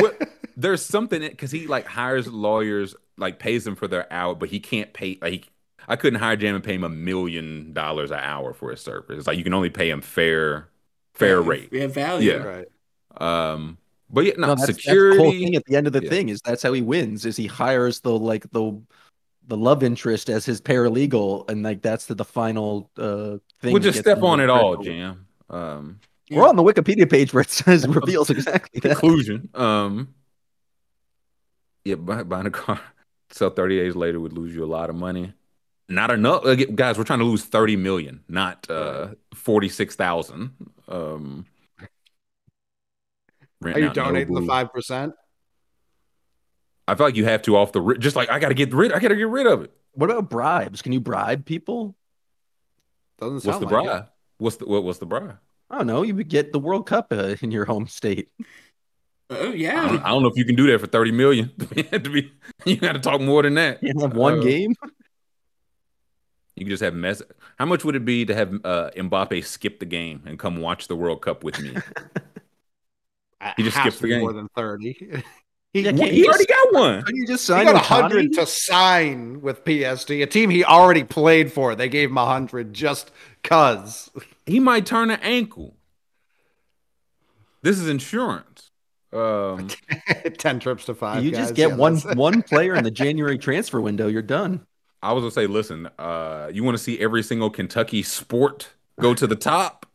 [0.00, 4.48] What- there's something because he like hires lawyers, like pays them for their hour, but
[4.48, 5.18] he can't pay.
[5.20, 5.44] Like, he,
[5.88, 9.18] I couldn't hire Jam and pay him a million dollars an hour for his service.
[9.18, 10.68] It's like you can only pay him fair,
[11.14, 11.70] fair rate.
[11.70, 12.32] We have value.
[12.32, 12.42] Yeah.
[12.42, 12.68] right.
[13.18, 13.78] Um,
[14.10, 15.18] but yeah, no, No, that's, that's the security.
[15.22, 16.10] whole thing at the end of the Yeah.
[16.10, 18.80] thing is that's how he wins is he hires the like the
[19.48, 23.82] the love interest as his paralegal and like that's the, the final uh thing we'll
[23.82, 25.26] just step on it all, Jam.
[25.48, 26.00] Um,
[26.30, 28.98] We're on the Wikipedia page where it says reveals exactly that.
[28.98, 29.48] conclusion.
[29.54, 30.14] Um,
[31.84, 32.80] yeah, buy, buying a car,
[33.30, 35.32] sell 30 days later would lose you a lot of money.
[35.88, 36.42] Not enough,
[36.74, 36.98] guys.
[36.98, 40.50] We're trying to lose 30 million, not uh 46,000.
[40.88, 41.46] Um,
[43.64, 45.14] Are you out donating the five percent?
[46.88, 48.72] I feel like you have to off the ri- just like I got to get
[48.72, 48.92] rid.
[48.92, 49.72] I got to get rid of it.
[49.92, 50.82] What about bribes?
[50.82, 51.96] Can you bribe people?
[53.18, 53.88] Doesn't What's sound the like it.
[53.88, 54.06] bribe?
[54.38, 55.38] What's the what, what's the bribe?
[55.70, 56.02] I don't know.
[56.02, 58.28] You would get the World Cup uh, in your home state.
[59.30, 59.86] Oh I yeah.
[59.88, 61.50] don't, I don't know if you can do that for 30 million.
[61.58, 62.30] to be,
[62.64, 63.82] you got to talk more than that.
[63.82, 64.74] You have one Uh, game.
[66.54, 67.20] You can just have mess.
[67.58, 70.86] How much would it be to have uh, Mbappe skip the game and come watch
[70.86, 71.74] the World Cup with me?
[73.56, 74.20] He just skipped the game.
[74.20, 74.92] More than thirty.
[75.72, 77.02] he, Yeah, he, he already got one.
[77.02, 81.04] Couldn't you just he got a hundred to sign with PSG, a team he already
[81.04, 81.74] played for.
[81.74, 83.10] They gave him a hundred just
[83.42, 84.10] cause.
[84.46, 85.74] He might turn an ankle.
[87.62, 88.70] This is insurance.
[89.12, 89.68] Um,
[90.38, 91.24] Ten trips to five.
[91.24, 91.40] You guys.
[91.40, 94.06] just get Yeah, one that's- one player in the January transfer window.
[94.08, 94.66] You're done.
[95.02, 98.70] I was gonna say, listen, uh, you want to see every single Kentucky sport
[99.00, 99.85] go to the top?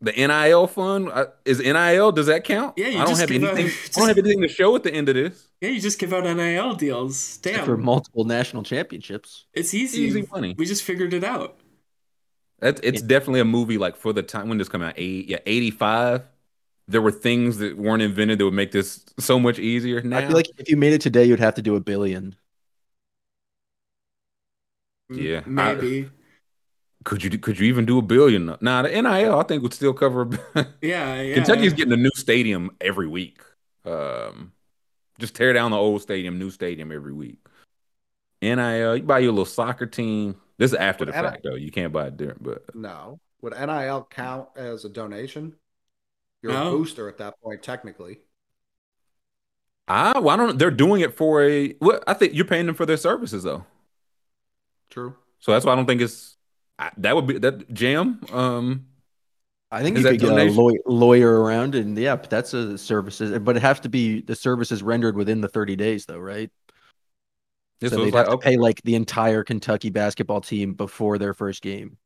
[0.00, 2.12] The NIL fund uh, is NIL.
[2.12, 2.74] Does that count?
[2.76, 3.72] Yeah, you I don't just have give out- anything.
[3.96, 5.48] I don't have anything to show at the end of this.
[5.60, 7.38] Yeah, you just give out NIL deals.
[7.38, 7.64] Damn.
[7.64, 9.46] for multiple national championships.
[9.54, 10.02] it's easy.
[10.02, 10.54] Easy money.
[10.56, 11.58] We just figured it out.
[12.60, 15.38] That's it's definitely a movie like for the time when this come out, eight, yeah,
[15.46, 16.22] eighty five.
[16.86, 20.00] There were things that weren't invented that would make this so much easier.
[20.00, 22.34] Now, I feel like if you made it today, you'd have to do a billion.
[25.10, 26.10] M- Yeah, I- Maybe.
[27.04, 28.56] Could you could you even do a billion?
[28.60, 30.28] Nah, the NIL I think would still cover.
[30.82, 31.34] yeah, yeah.
[31.34, 33.40] Kentucky's getting a new stadium every week.
[33.84, 34.52] Um,
[35.18, 37.38] just tear down the old stadium, new stadium every week.
[38.42, 40.36] NIL, you buy your little soccer team.
[40.58, 41.54] This is after the But NIL fact though.
[41.54, 43.20] You can't buy it during, but No.
[43.40, 45.54] Would NIL count as a donation?
[46.42, 46.68] You're No.
[46.68, 48.18] a booster at that point, technically.
[49.86, 52.04] I why don't they're doing it for a what?
[52.06, 53.64] I think you're paying them for their services though.
[54.90, 55.16] True.
[55.38, 56.36] So that's why I don't think it's
[56.78, 58.20] I, that would be that jam.
[58.32, 58.86] Um,
[59.70, 60.56] I think you that could get a donation?
[60.56, 64.34] law- lawyer around, and yeah, but that's a services, but it has to be the
[64.34, 66.50] services rendered within the 30 days, though, right?
[67.80, 70.72] yeah, so so they'd like have to okay, pay like the entire Kentucky basketball team
[70.74, 71.96] before their first game.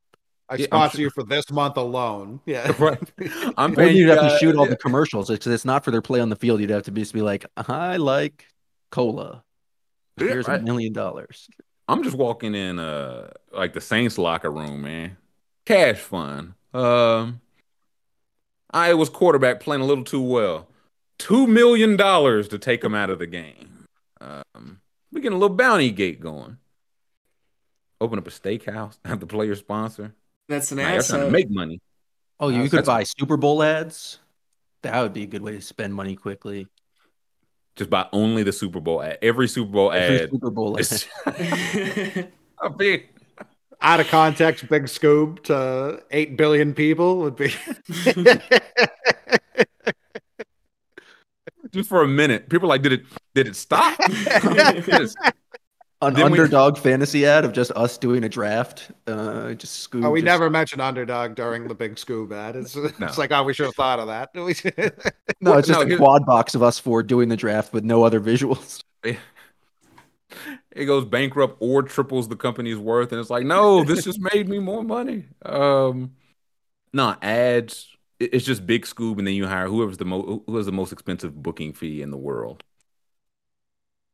[0.48, 2.40] I Yeah, sponsor sure- you for this month alone.
[2.46, 2.72] Yeah.
[2.78, 2.98] right.
[3.56, 5.90] I'm Or paying you'd you have to shoot all the commercials because it's not for
[5.90, 6.60] their play on the field.
[6.60, 8.46] You'd have to be, just be like, I like
[8.90, 9.44] cola.
[10.18, 10.62] Yeah, Here's a right.
[10.62, 11.48] million dollars.
[11.88, 15.16] I'm just walking in uh like the Saints locker room, man.
[15.66, 16.54] Cash fund.
[16.72, 17.40] Um
[18.70, 20.68] I was quarterback playing a little too well.
[21.18, 23.86] Two million dollars to take him out of the game.
[24.20, 24.80] Um
[25.12, 26.56] we getting a little bounty gate going.
[28.00, 30.14] Open up a steakhouse, have the player sponsor.
[30.48, 31.80] That's an Nah, you're trying to make money.
[32.40, 34.18] Oh, you Uh, could buy Super Bowl ads.
[34.82, 36.66] That would be a good way to spend money quickly.
[37.76, 39.18] Just buy only the Super Bowl ad.
[39.22, 40.30] Every Super Bowl Every ad.
[40.30, 40.80] Super Bowl ad.
[40.80, 41.06] is-
[42.62, 43.08] a big
[43.80, 47.48] Out of context, big Scoob to eight billion people would be.
[51.72, 52.48] just for a minute.
[52.48, 53.02] People are like, did it
[53.34, 53.96] did it stop?
[53.98, 55.14] Did it-
[56.02, 58.90] An Then we- underdog fantasy ad of just us doing a draft.
[59.06, 60.04] Uh, just Scoob.
[60.04, 62.56] Oh, we just- never mentioned underdog during the big Scoob ad.
[62.56, 62.90] It's, No.
[63.06, 64.30] it's like, oh, we should have thought of that.
[65.40, 67.84] No, it's just No, a here- quad box of us four doing the draft with
[67.84, 68.82] no other visuals.
[69.04, 74.48] it goes bankrupt or triples the company's worth, and it's like, no, this just made
[74.48, 75.26] me more money.
[75.44, 76.12] Um,
[76.92, 77.88] no ads.
[78.18, 80.92] It's just big Scoob, and then you hire whoever's the most who has the most
[80.92, 82.62] expensive booking fee in the world.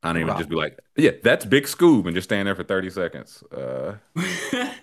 [0.03, 0.39] I don't even Rob.
[0.39, 3.43] just be like, yeah, that's big Scoob, and just stand there for thirty seconds.
[3.53, 3.97] Uh,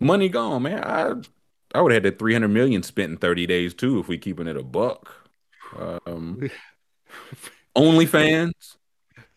[0.00, 0.82] money gone, man.
[0.84, 1.14] I
[1.74, 4.18] I would have had that three hundred million spent in thirty days too if we
[4.18, 5.12] keeping it a buck.
[5.76, 6.48] Um,
[7.76, 8.76] OnlyFans.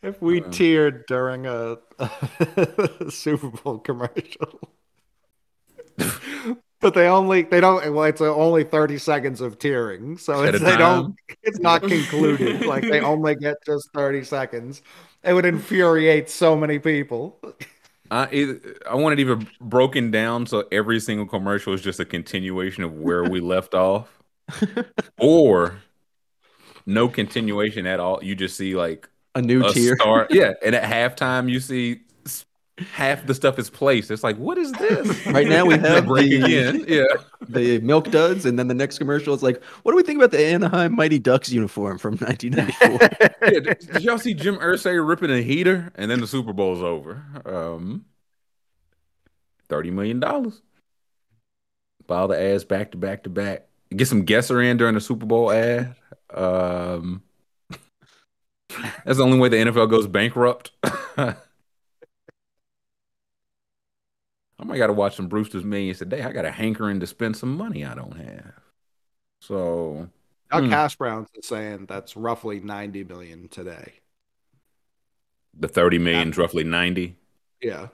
[0.02, 0.48] if we Uh.
[0.50, 1.78] teared during a,
[3.10, 4.60] Super Bowl commercial.
[6.84, 10.18] But they only they don't well it's uh, only 30 seconds of tearing.
[10.18, 12.66] So it's, they don't it's not concluded.
[12.66, 14.82] like they only get just 30 seconds.
[15.24, 17.40] It would infuriate so many people.
[18.12, 22.06] I either, I want it even broken down so every single commercial is just a
[22.06, 24.22] continuation of where we left off,
[25.18, 25.78] or
[26.86, 28.24] no continuation at all.
[28.24, 29.96] You just see like A new a tier.
[29.96, 31.98] start, yeah, and at halftime you see s-
[32.80, 34.10] half the stuff is placed.
[34.12, 35.26] It's like, what is this?
[35.34, 37.24] Right now we have breaking break the- again, yeah.
[37.48, 40.32] the milk duds, and then the next commercial is like, "What do we think about
[40.32, 43.60] the Anaheim Mighty Ducks uniform from 1994?" yeah.
[43.60, 47.24] Did, did y'all see Jim Irsay ripping a heater, and then the Super Bowl's over?
[47.46, 48.06] Um,
[49.70, 50.62] thirty million dollars.
[52.08, 53.68] File the ads back to back to back.
[53.96, 55.96] Get some guesser in during the Super Bowl ad.
[56.34, 57.22] Um,
[59.06, 60.72] that's the only way the NFL goes bankrupt.
[64.60, 66.22] I might got to watch some Brewster's Millions today.
[66.24, 68.54] I got a hankering to spend some money I don't have.
[69.42, 70.10] So
[70.52, 70.70] Now Hmm.
[70.70, 73.94] Cash Brown's is saying that's roughly 90 million today.
[75.54, 77.16] the thirty million is roughly ninety.
[77.62, 77.88] Yeah.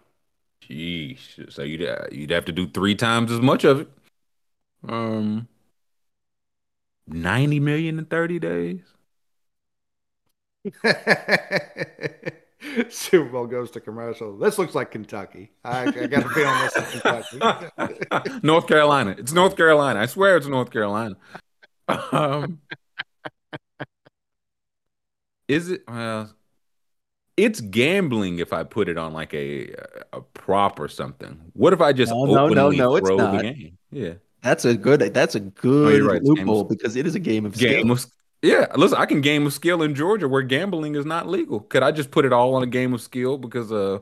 [0.62, 1.52] Jeez.
[1.52, 3.90] So you'd uh, you'd have to do three times as much of it.
[4.88, 5.48] Um,
[7.08, 8.82] ninety million in thirty days.
[12.90, 14.38] Super Bowl goes to commercial.
[14.38, 15.52] This looks like Kentucky.
[15.64, 18.40] I, I got a feeling this is Kentucky.
[18.44, 19.16] North Carolina.
[19.18, 20.00] It's North Carolina.
[20.02, 21.16] I swear it's North Carolina.
[22.12, 22.60] Um,
[25.48, 25.82] is it?
[25.88, 26.34] Well,
[27.38, 29.74] it's gambling if I put it on like a
[30.14, 31.40] a prop or something.
[31.54, 33.42] What if I just No, no, no, openly no, it's throw the not.
[33.42, 33.78] game?
[33.92, 34.14] Yeah.
[34.42, 35.00] That's a good.
[35.14, 37.72] That's a good Oh, right, loophole because it is a game of skill.
[37.72, 38.06] game of
[38.42, 41.60] yeah listen i can game of skill in georgia where gambling is not legal.
[41.62, 44.00] Could i just put it all on a game of skill because uh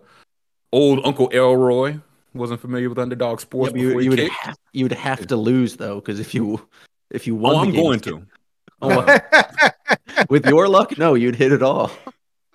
[0.72, 1.98] old uncle elroy
[2.34, 5.78] wasn't familiar with underdog sports but you, you would, have, you would have to lose
[5.78, 6.68] though because if you
[7.10, 8.28] if you won, oh i'm going skill- to.
[8.80, 9.20] Oh,
[10.30, 11.92] with your luck, no, you'd hit it all.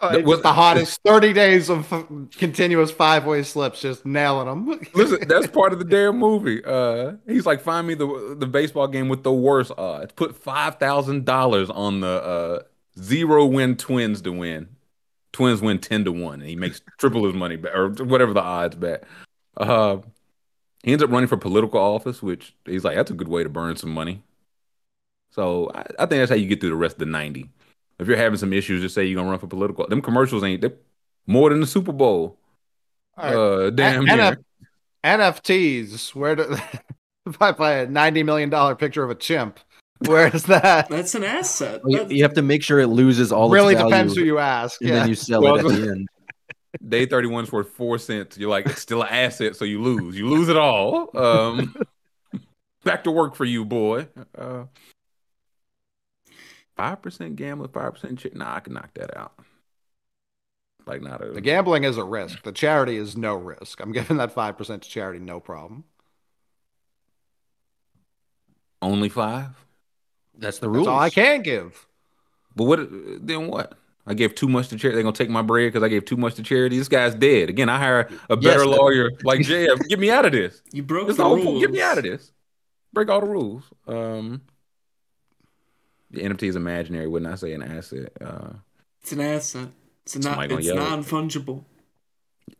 [0.02, 1.88] Uh, was- the hottest 30 days of
[2.36, 4.80] continuous five way slips, just nailing them.
[4.94, 7.12] listen that's part of the damn movie uh.
[7.26, 10.12] He's like find me the the baseball game with the worst odds.
[10.12, 12.62] Put five thousand dollars on the uh
[13.00, 14.68] zero win twins to win.
[15.32, 18.42] Twins win 10 to 1 and he makes triple his money back or whatever the
[18.42, 19.04] odds bet.
[19.56, 19.98] Uh
[20.82, 23.48] he ends up running for political office which he's like that's a good way to
[23.48, 24.22] burn some money.
[25.30, 27.48] So i, I think that's how you get through the rest of the 90
[28.02, 30.60] if you're having some issues just say you're gonna run for political them commercials ain't
[30.60, 30.70] they
[31.26, 32.38] more than the super bowl
[33.16, 33.34] All right.
[33.66, 34.36] uh damn N- near.
[35.04, 36.56] NFTs, where do
[37.26, 39.58] if I buy a $90 million picture of a chimp,
[40.06, 40.88] where is that?
[40.88, 41.80] That's an asset.
[41.86, 43.50] You, That's- you have to make sure it loses all.
[43.50, 44.80] really its value, depends who you ask.
[44.80, 44.96] and Yeah.
[45.00, 46.08] then you sell Well, it at the end.
[46.88, 48.38] Day 31 is worth four cents.
[48.38, 50.16] You're like, it's still an asset, so you lose.
[50.16, 51.10] You lose it all.
[51.16, 51.76] Um,
[52.84, 54.08] back to work for you, boy.
[54.36, 54.64] Uh,
[56.82, 58.34] 5% gambling, 5% chick.
[58.34, 59.32] Nah, I can knock that out.
[60.86, 61.30] Like, not a.
[61.30, 62.42] The gambling is a risk.
[62.42, 63.80] The charity is no risk.
[63.80, 65.84] I'm giving that 5% to charity, no problem.
[68.80, 69.64] Only five?
[70.36, 70.88] That's the That's rule.
[70.88, 71.86] all I can give.
[72.56, 72.88] But what?
[73.26, 73.78] Then what?
[74.06, 74.96] I gave too much to charity.
[74.96, 76.78] They're gonna take my bread because I gave too much to charity.
[76.78, 77.48] This guy's dead.
[77.50, 79.88] Again, I hire a better Yes, lawyer like JF.
[79.88, 80.62] Get me out of this.
[80.72, 81.44] you broke This the the rules.
[81.44, 81.60] point.
[81.60, 82.32] Get me out of this.
[82.92, 83.64] Break all the rules.
[83.86, 84.42] Um,
[86.12, 87.06] the NFT is imaginary.
[87.08, 88.12] Wouldn't I say an asset?
[88.20, 88.50] Uh,
[89.02, 89.68] It's an asset.
[90.04, 90.50] It's not.
[90.50, 91.64] It's non fungible.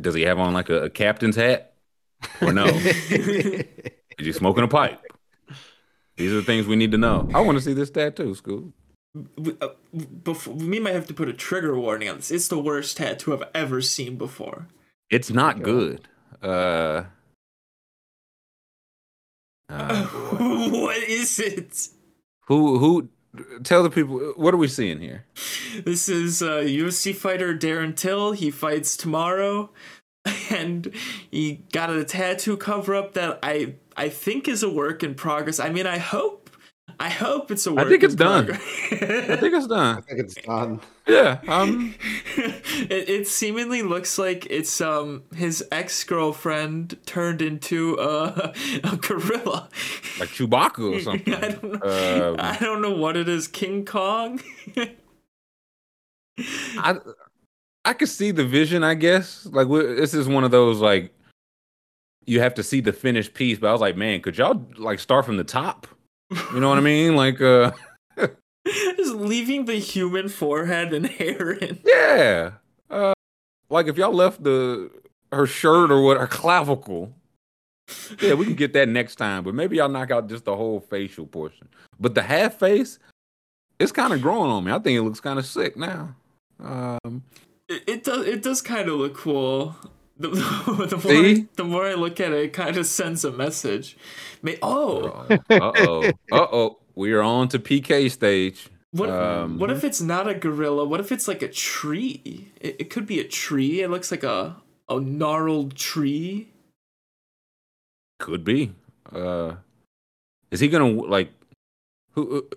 [0.00, 1.74] does he have on like a, a captain's hat?
[2.40, 2.64] Or no?
[2.66, 3.64] is
[4.18, 5.00] he smoking a pipe?
[6.16, 7.28] These are the things we need to know.
[7.34, 8.72] I want to see this tattoo, Scoob.
[10.22, 12.30] Before, we might have to put a trigger warning on this.
[12.30, 14.68] It's the worst tattoo I've ever seen before.
[15.10, 16.08] It's not good.
[16.42, 17.04] Uh,
[19.68, 21.88] uh, what is it?
[22.46, 23.08] who who
[23.62, 25.24] tell the people what are we seeing here?
[25.84, 28.32] This is uh, UFC fighter Darren Till.
[28.32, 29.70] He fights tomorrow,
[30.50, 30.92] and
[31.30, 35.58] he got a tattoo cover up that I I think is a work in progress.
[35.58, 36.41] I mean, I hope
[37.02, 37.84] I hope it's a work.
[37.84, 38.52] I think it's done.
[38.52, 39.96] I think it's done.
[39.96, 40.80] I think it's done.
[41.08, 41.40] Yeah.
[41.48, 41.96] Um.
[42.36, 49.68] it, it seemingly looks like it's um his ex girlfriend turned into a, a gorilla.
[50.20, 51.34] Like Chewbacca or something.
[51.34, 52.34] I don't know.
[52.34, 53.48] Um, I don't know what it is.
[53.48, 54.40] King Kong.
[56.38, 57.00] I
[57.84, 58.84] I could see the vision.
[58.84, 61.12] I guess like this is one of those like
[62.26, 63.58] you have to see the finished piece.
[63.58, 65.88] But I was like, man, could y'all like start from the top?
[66.52, 67.16] You know what I mean?
[67.16, 67.72] Like, uh,
[68.96, 71.80] Just leaving the human forehead and hair in.
[71.84, 72.52] yeah.
[72.90, 73.12] Uh,
[73.70, 74.90] like if y'all left the
[75.32, 77.12] her shirt or what her clavicle.
[78.20, 79.42] Yeah, we can get that next time.
[79.44, 81.68] But maybe y'all knock out just the whole facial portion.
[81.98, 82.98] But the half face,
[83.78, 84.72] it's kind of growing on me.
[84.72, 86.14] I think it looks kind of sick now.
[86.62, 87.24] Um,
[87.68, 88.26] It, it does.
[88.26, 89.74] It does kind of look cool.
[90.18, 91.42] The, the, more See?
[91.42, 93.96] I, the more I look at it, it kind of sends a message.
[94.42, 98.68] May, oh, uh oh, uh oh, we are on to PK stage.
[98.92, 99.10] what?
[99.10, 100.84] Um, what if it's not a gorilla?
[100.84, 102.52] What if it's like a tree?
[102.60, 103.82] It, it could be a tree.
[103.82, 104.56] It looks like a
[104.88, 106.50] a gnarled tree.
[108.18, 108.74] Could be.
[109.10, 109.56] Uh,
[110.50, 111.32] is he gonna like?
[112.12, 112.48] Who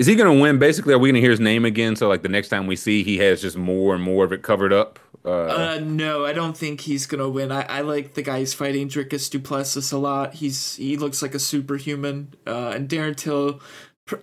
[0.00, 0.58] is he gonna win?
[0.58, 1.94] Basically, are we gonna hear his name again?
[1.94, 4.42] So like the next time we see, he has just more and more of it
[4.42, 4.98] covered up.
[5.24, 7.52] Uh, Uh, no, I don't think he's gonna win.
[7.52, 10.34] I, I like the guy who's fighting Dricus du Plessis a lot.
[10.34, 12.34] He's he looks like a superhuman.
[12.46, 13.60] Uh, and Darren Till,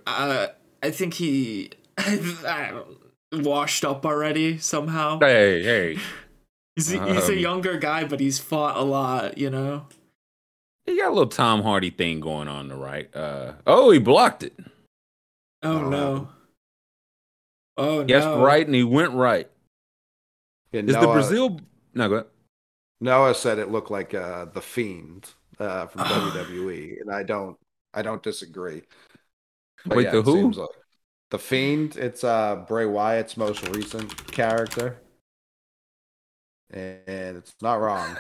[0.08, 0.48] uh,
[0.84, 1.70] I think he
[3.32, 5.20] washed up already somehow.
[5.20, 6.00] hey, hey,
[6.76, 9.38] He's a, he's a Um, younger guy, but he's fought a lot.
[9.38, 9.86] You know.
[10.86, 13.14] he got a little Tom Hardy thing going on the right.
[13.16, 14.54] Uh, oh, he blocked it.
[15.64, 16.30] Oh no.
[17.78, 18.04] Oh no.
[18.04, 19.50] Guessed right, and he went right.
[20.72, 21.60] Yeah, Is the Brazil?
[21.94, 22.28] No, go ahead.
[23.00, 25.30] Noah said it looked like uh, the Fiend
[25.60, 26.02] uh, from.
[26.06, 27.58] WWE, and I don't,
[27.94, 28.84] I don't disagree.
[29.86, 30.34] But Wait, yeah, the who?
[30.34, 30.70] seems like-
[31.30, 31.96] the Fiend.
[31.98, 34.98] It's uh, Bray Wyatt's most recent character,
[36.72, 38.16] and it's not wrong.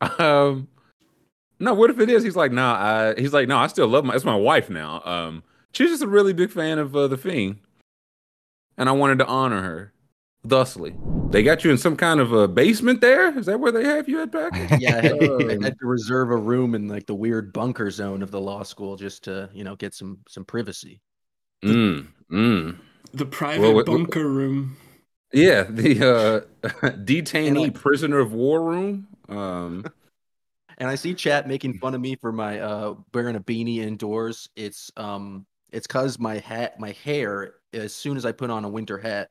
[0.18, 0.68] um,
[1.60, 1.74] no.
[1.74, 2.22] What if it is?
[2.24, 2.74] He's like, nah.
[2.74, 3.56] I, he's like, no.
[3.58, 4.14] I still love my.
[4.14, 5.02] It's my wife now.
[5.04, 5.42] Um,
[5.72, 7.58] she's just a really big fan of uh, the Fiend,
[8.76, 9.92] and I wanted to honor her.
[10.46, 10.94] Thusly,
[11.30, 13.02] they got you in some kind of a basement.
[13.02, 14.52] There is that where they have you at back?
[14.80, 17.90] Yeah, I had, I Um, had to reserve a room in like the weird bunker
[17.90, 21.02] zone of the law school just to, you know, get some some privacy.
[21.62, 22.76] mm, mm.
[23.12, 24.78] the private Well, what- bunker room.
[25.32, 26.68] Yeah, the uh,
[27.04, 29.08] detainee like- prisoner of war room.
[29.28, 29.84] Um,
[30.80, 34.48] And I see chat making fun of me for my uh wearing a beanie indoors.
[34.56, 38.68] It's um it's cuz my hat my hair as soon as I put on a
[38.68, 39.30] winter hat,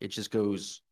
[0.00, 0.82] it just goes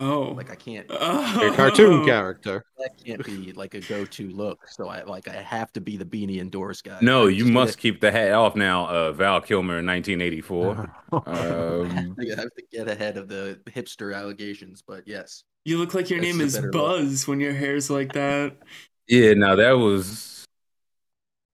[0.00, 0.32] Oh.
[0.32, 1.52] like I can't oh.
[1.52, 2.64] A cartoon character.
[2.78, 4.66] that can't be like a go-to look.
[4.68, 6.98] So I like I have to be the beanie indoors guy.
[7.00, 8.86] no, you must keep the hat off now.
[8.88, 10.90] Uh, Val Kilmer in 1984.
[11.12, 11.26] Um,
[12.18, 15.44] I have to get ahead of the hipster allegations, but yes.
[15.64, 16.72] You look like your That's name is better look.
[16.72, 18.56] Buzz when your hair's like that.
[19.08, 20.44] Yeah, now that was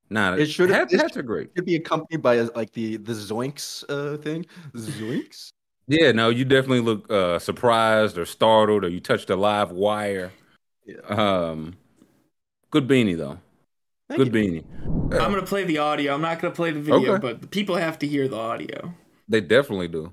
[0.08, 0.34] nah.
[0.34, 1.50] It should've- hats, it hats are great.
[1.56, 4.46] Should be accompanied by like the the Zoinks uh thing.
[4.74, 5.50] Zoinks?
[5.88, 10.30] Yeah, no, you definitely look uh, surprised or startled, or you touched a live wire.
[10.86, 10.98] Yeah.
[11.08, 11.74] Um,
[12.70, 13.38] good beanie though.
[14.08, 14.62] Thank good you.
[14.62, 15.14] beanie.
[15.20, 16.14] I'm gonna play the audio.
[16.14, 17.20] I'm not gonna play the video, Okay.
[17.20, 18.94] but the people have to hear the audio.
[19.28, 20.12] They definitely do.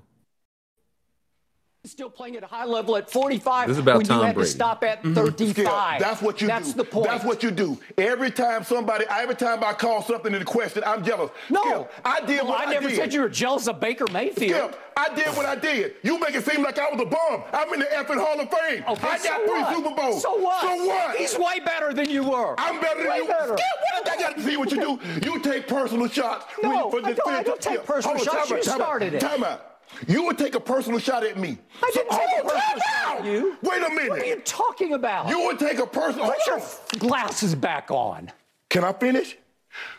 [1.84, 4.34] Still playing at a high level at 45 This is about when Tom you had
[4.34, 4.48] Brady.
[4.48, 5.14] to stop at Mm-hmm.
[5.14, 5.54] 35.
[5.54, 5.66] Skip,
[6.08, 6.78] that's what you That's do.
[6.78, 7.06] the point.
[7.06, 7.78] That's what you do.
[7.96, 11.30] Every time somebody, every time I call something into question, I'm jealous.
[11.48, 12.68] No, Skip, I did Well, what I, did.
[12.68, 12.96] I never did.
[12.96, 14.72] said you were jealous of Baker Mayfield.
[14.72, 15.94] Skip, I did what I did.
[16.02, 17.44] You make it seem like I was a bum.
[17.52, 18.84] I'm in the effing Hall of Fame.
[18.88, 19.76] Okay, I got so three what?
[19.76, 20.22] Super Bowls.
[20.22, 20.60] So what?
[20.60, 21.16] So what?
[21.16, 22.54] He's way better than you were.
[22.58, 23.26] I'm better than you.
[23.28, 23.56] better.
[23.56, 23.58] Skip,
[23.92, 24.98] what does that got to see what you do?
[25.24, 26.44] You take personal shots.
[26.62, 28.48] No, when- I don't- I don't take personal hold shots.
[28.48, 29.20] time You time out, started it.
[29.20, 29.67] Time out.
[30.06, 31.58] You would take a personal shot at me.
[31.82, 33.56] I didn't So- take a personal shot at you.
[33.62, 34.10] Wait a minute.
[34.10, 35.28] What are you talking about?
[35.28, 36.26] You would take a personal.
[36.30, 36.60] Put your
[36.98, 38.30] glasses back on.
[38.70, 39.36] Can I finish?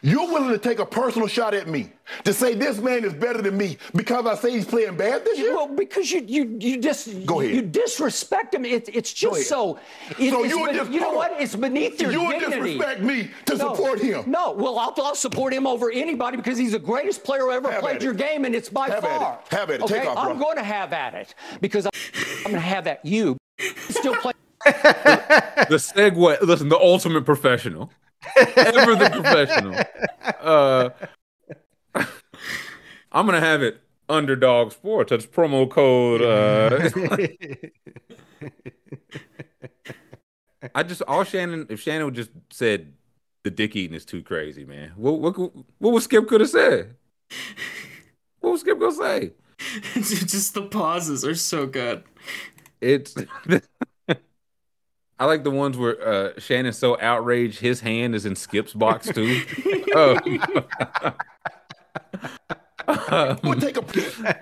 [0.01, 1.91] You're willing to take a personal shot at me
[2.23, 5.37] to say this man is better than me because I say he's playing bad this
[5.37, 5.53] year?
[5.55, 7.53] Well, because you you you dis Go ahead.
[7.53, 8.65] you disrespect him.
[8.65, 9.77] It, it's just so.
[10.17, 11.33] It, So you would ben- just- you know what?
[11.39, 12.73] It's beneath your You would dignity.
[12.77, 13.73] disrespect me to No.
[13.73, 14.23] support him.
[14.27, 17.71] No, well, I'll, I'll support him over anybody because he's the greatest player who ever
[17.71, 18.17] Have played your it.
[18.17, 19.19] game, and it's by Have at it.
[19.19, 19.39] far.
[19.51, 19.81] Have at it.
[19.83, 21.91] Okay, Take off, I'm going to have at it because I'm,
[22.37, 23.37] I'm going to have at you.
[23.89, 24.33] Still play.
[25.69, 26.41] The segue.
[26.41, 27.91] Listen, the ultimate professional.
[28.55, 29.75] Ever the professional.
[30.41, 30.89] Uh,
[33.11, 35.09] I'm gonna have it underdog sports.
[35.11, 36.21] That's promo code.
[36.21, 36.89] Uh,
[40.75, 41.67] I just all Shannon.
[41.69, 42.93] If Shannon would just said
[43.43, 44.91] the dick eating is too crazy, man.
[44.95, 46.95] What what what would Skip could have said?
[48.39, 49.33] What was Skip gonna say?
[49.93, 52.03] Just the pauses are so good.
[52.81, 53.13] It's.
[55.19, 59.09] I like the ones where uh, Shannon's so outraged his hand is in Skip's box
[59.11, 59.41] too.
[59.95, 60.19] um,
[62.87, 64.37] um, take a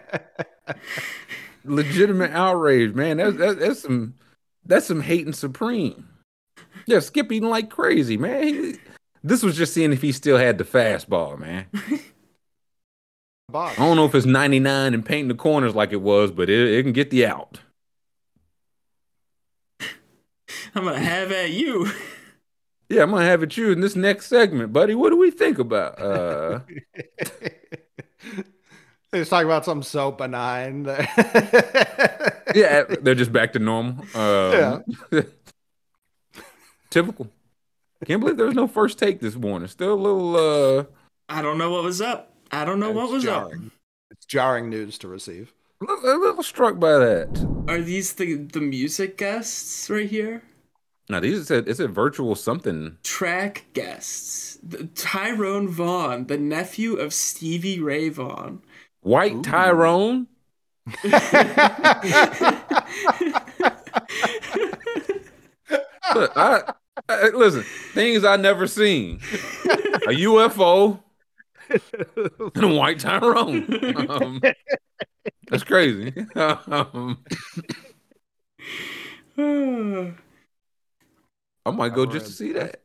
[1.65, 3.17] legitimate outrage, man.
[3.17, 4.13] That's, that's that's some
[4.65, 6.07] that's some hating supreme.
[6.86, 8.43] Yeah, Skip eating like crazy, man.
[8.43, 8.75] He-
[9.23, 11.65] this was just seeing if he still had the fastball, man.
[13.51, 13.78] box.
[13.78, 16.73] I don't know if it's 99 and painting the corners like it was, but it,
[16.75, 17.59] it can get the out.
[20.76, 21.91] I'm gonna have at you.
[22.89, 24.95] Yeah, I'm gonna have at you in this next segment, buddy.
[24.95, 26.01] What do we think about?
[26.01, 26.60] Uh
[29.12, 30.86] They just talk about something so benign.
[32.55, 34.05] yeah, they're just back to normal.
[34.14, 34.84] Um,
[36.89, 37.30] typical.
[38.05, 39.70] Can't believe there was no first take this morning.
[39.70, 40.84] Still a little uh
[41.30, 42.34] I don't know what was up.
[42.51, 43.72] I don't know what was jarring.
[44.12, 45.53] It's jarring news to receive.
[45.80, 47.47] A little, a little struck by that.
[47.67, 50.41] Are these the the music guests right here?
[51.09, 52.97] Now these said it's a virtual something.
[53.03, 54.57] Track guests.
[54.63, 58.61] The, Tyrone Vaughan, the nephew of Stevie Ray Vaughan.
[59.01, 60.28] White Tyrone.
[66.15, 66.73] Look, I,
[67.09, 67.63] I- listen,
[67.93, 69.19] things I never seen.
[69.65, 70.99] A UFO
[71.70, 74.09] and a white Tyrone.
[74.09, 74.41] Um,
[75.49, 76.13] that's crazy.
[76.36, 77.24] Um,
[81.65, 82.82] I might go just to see that.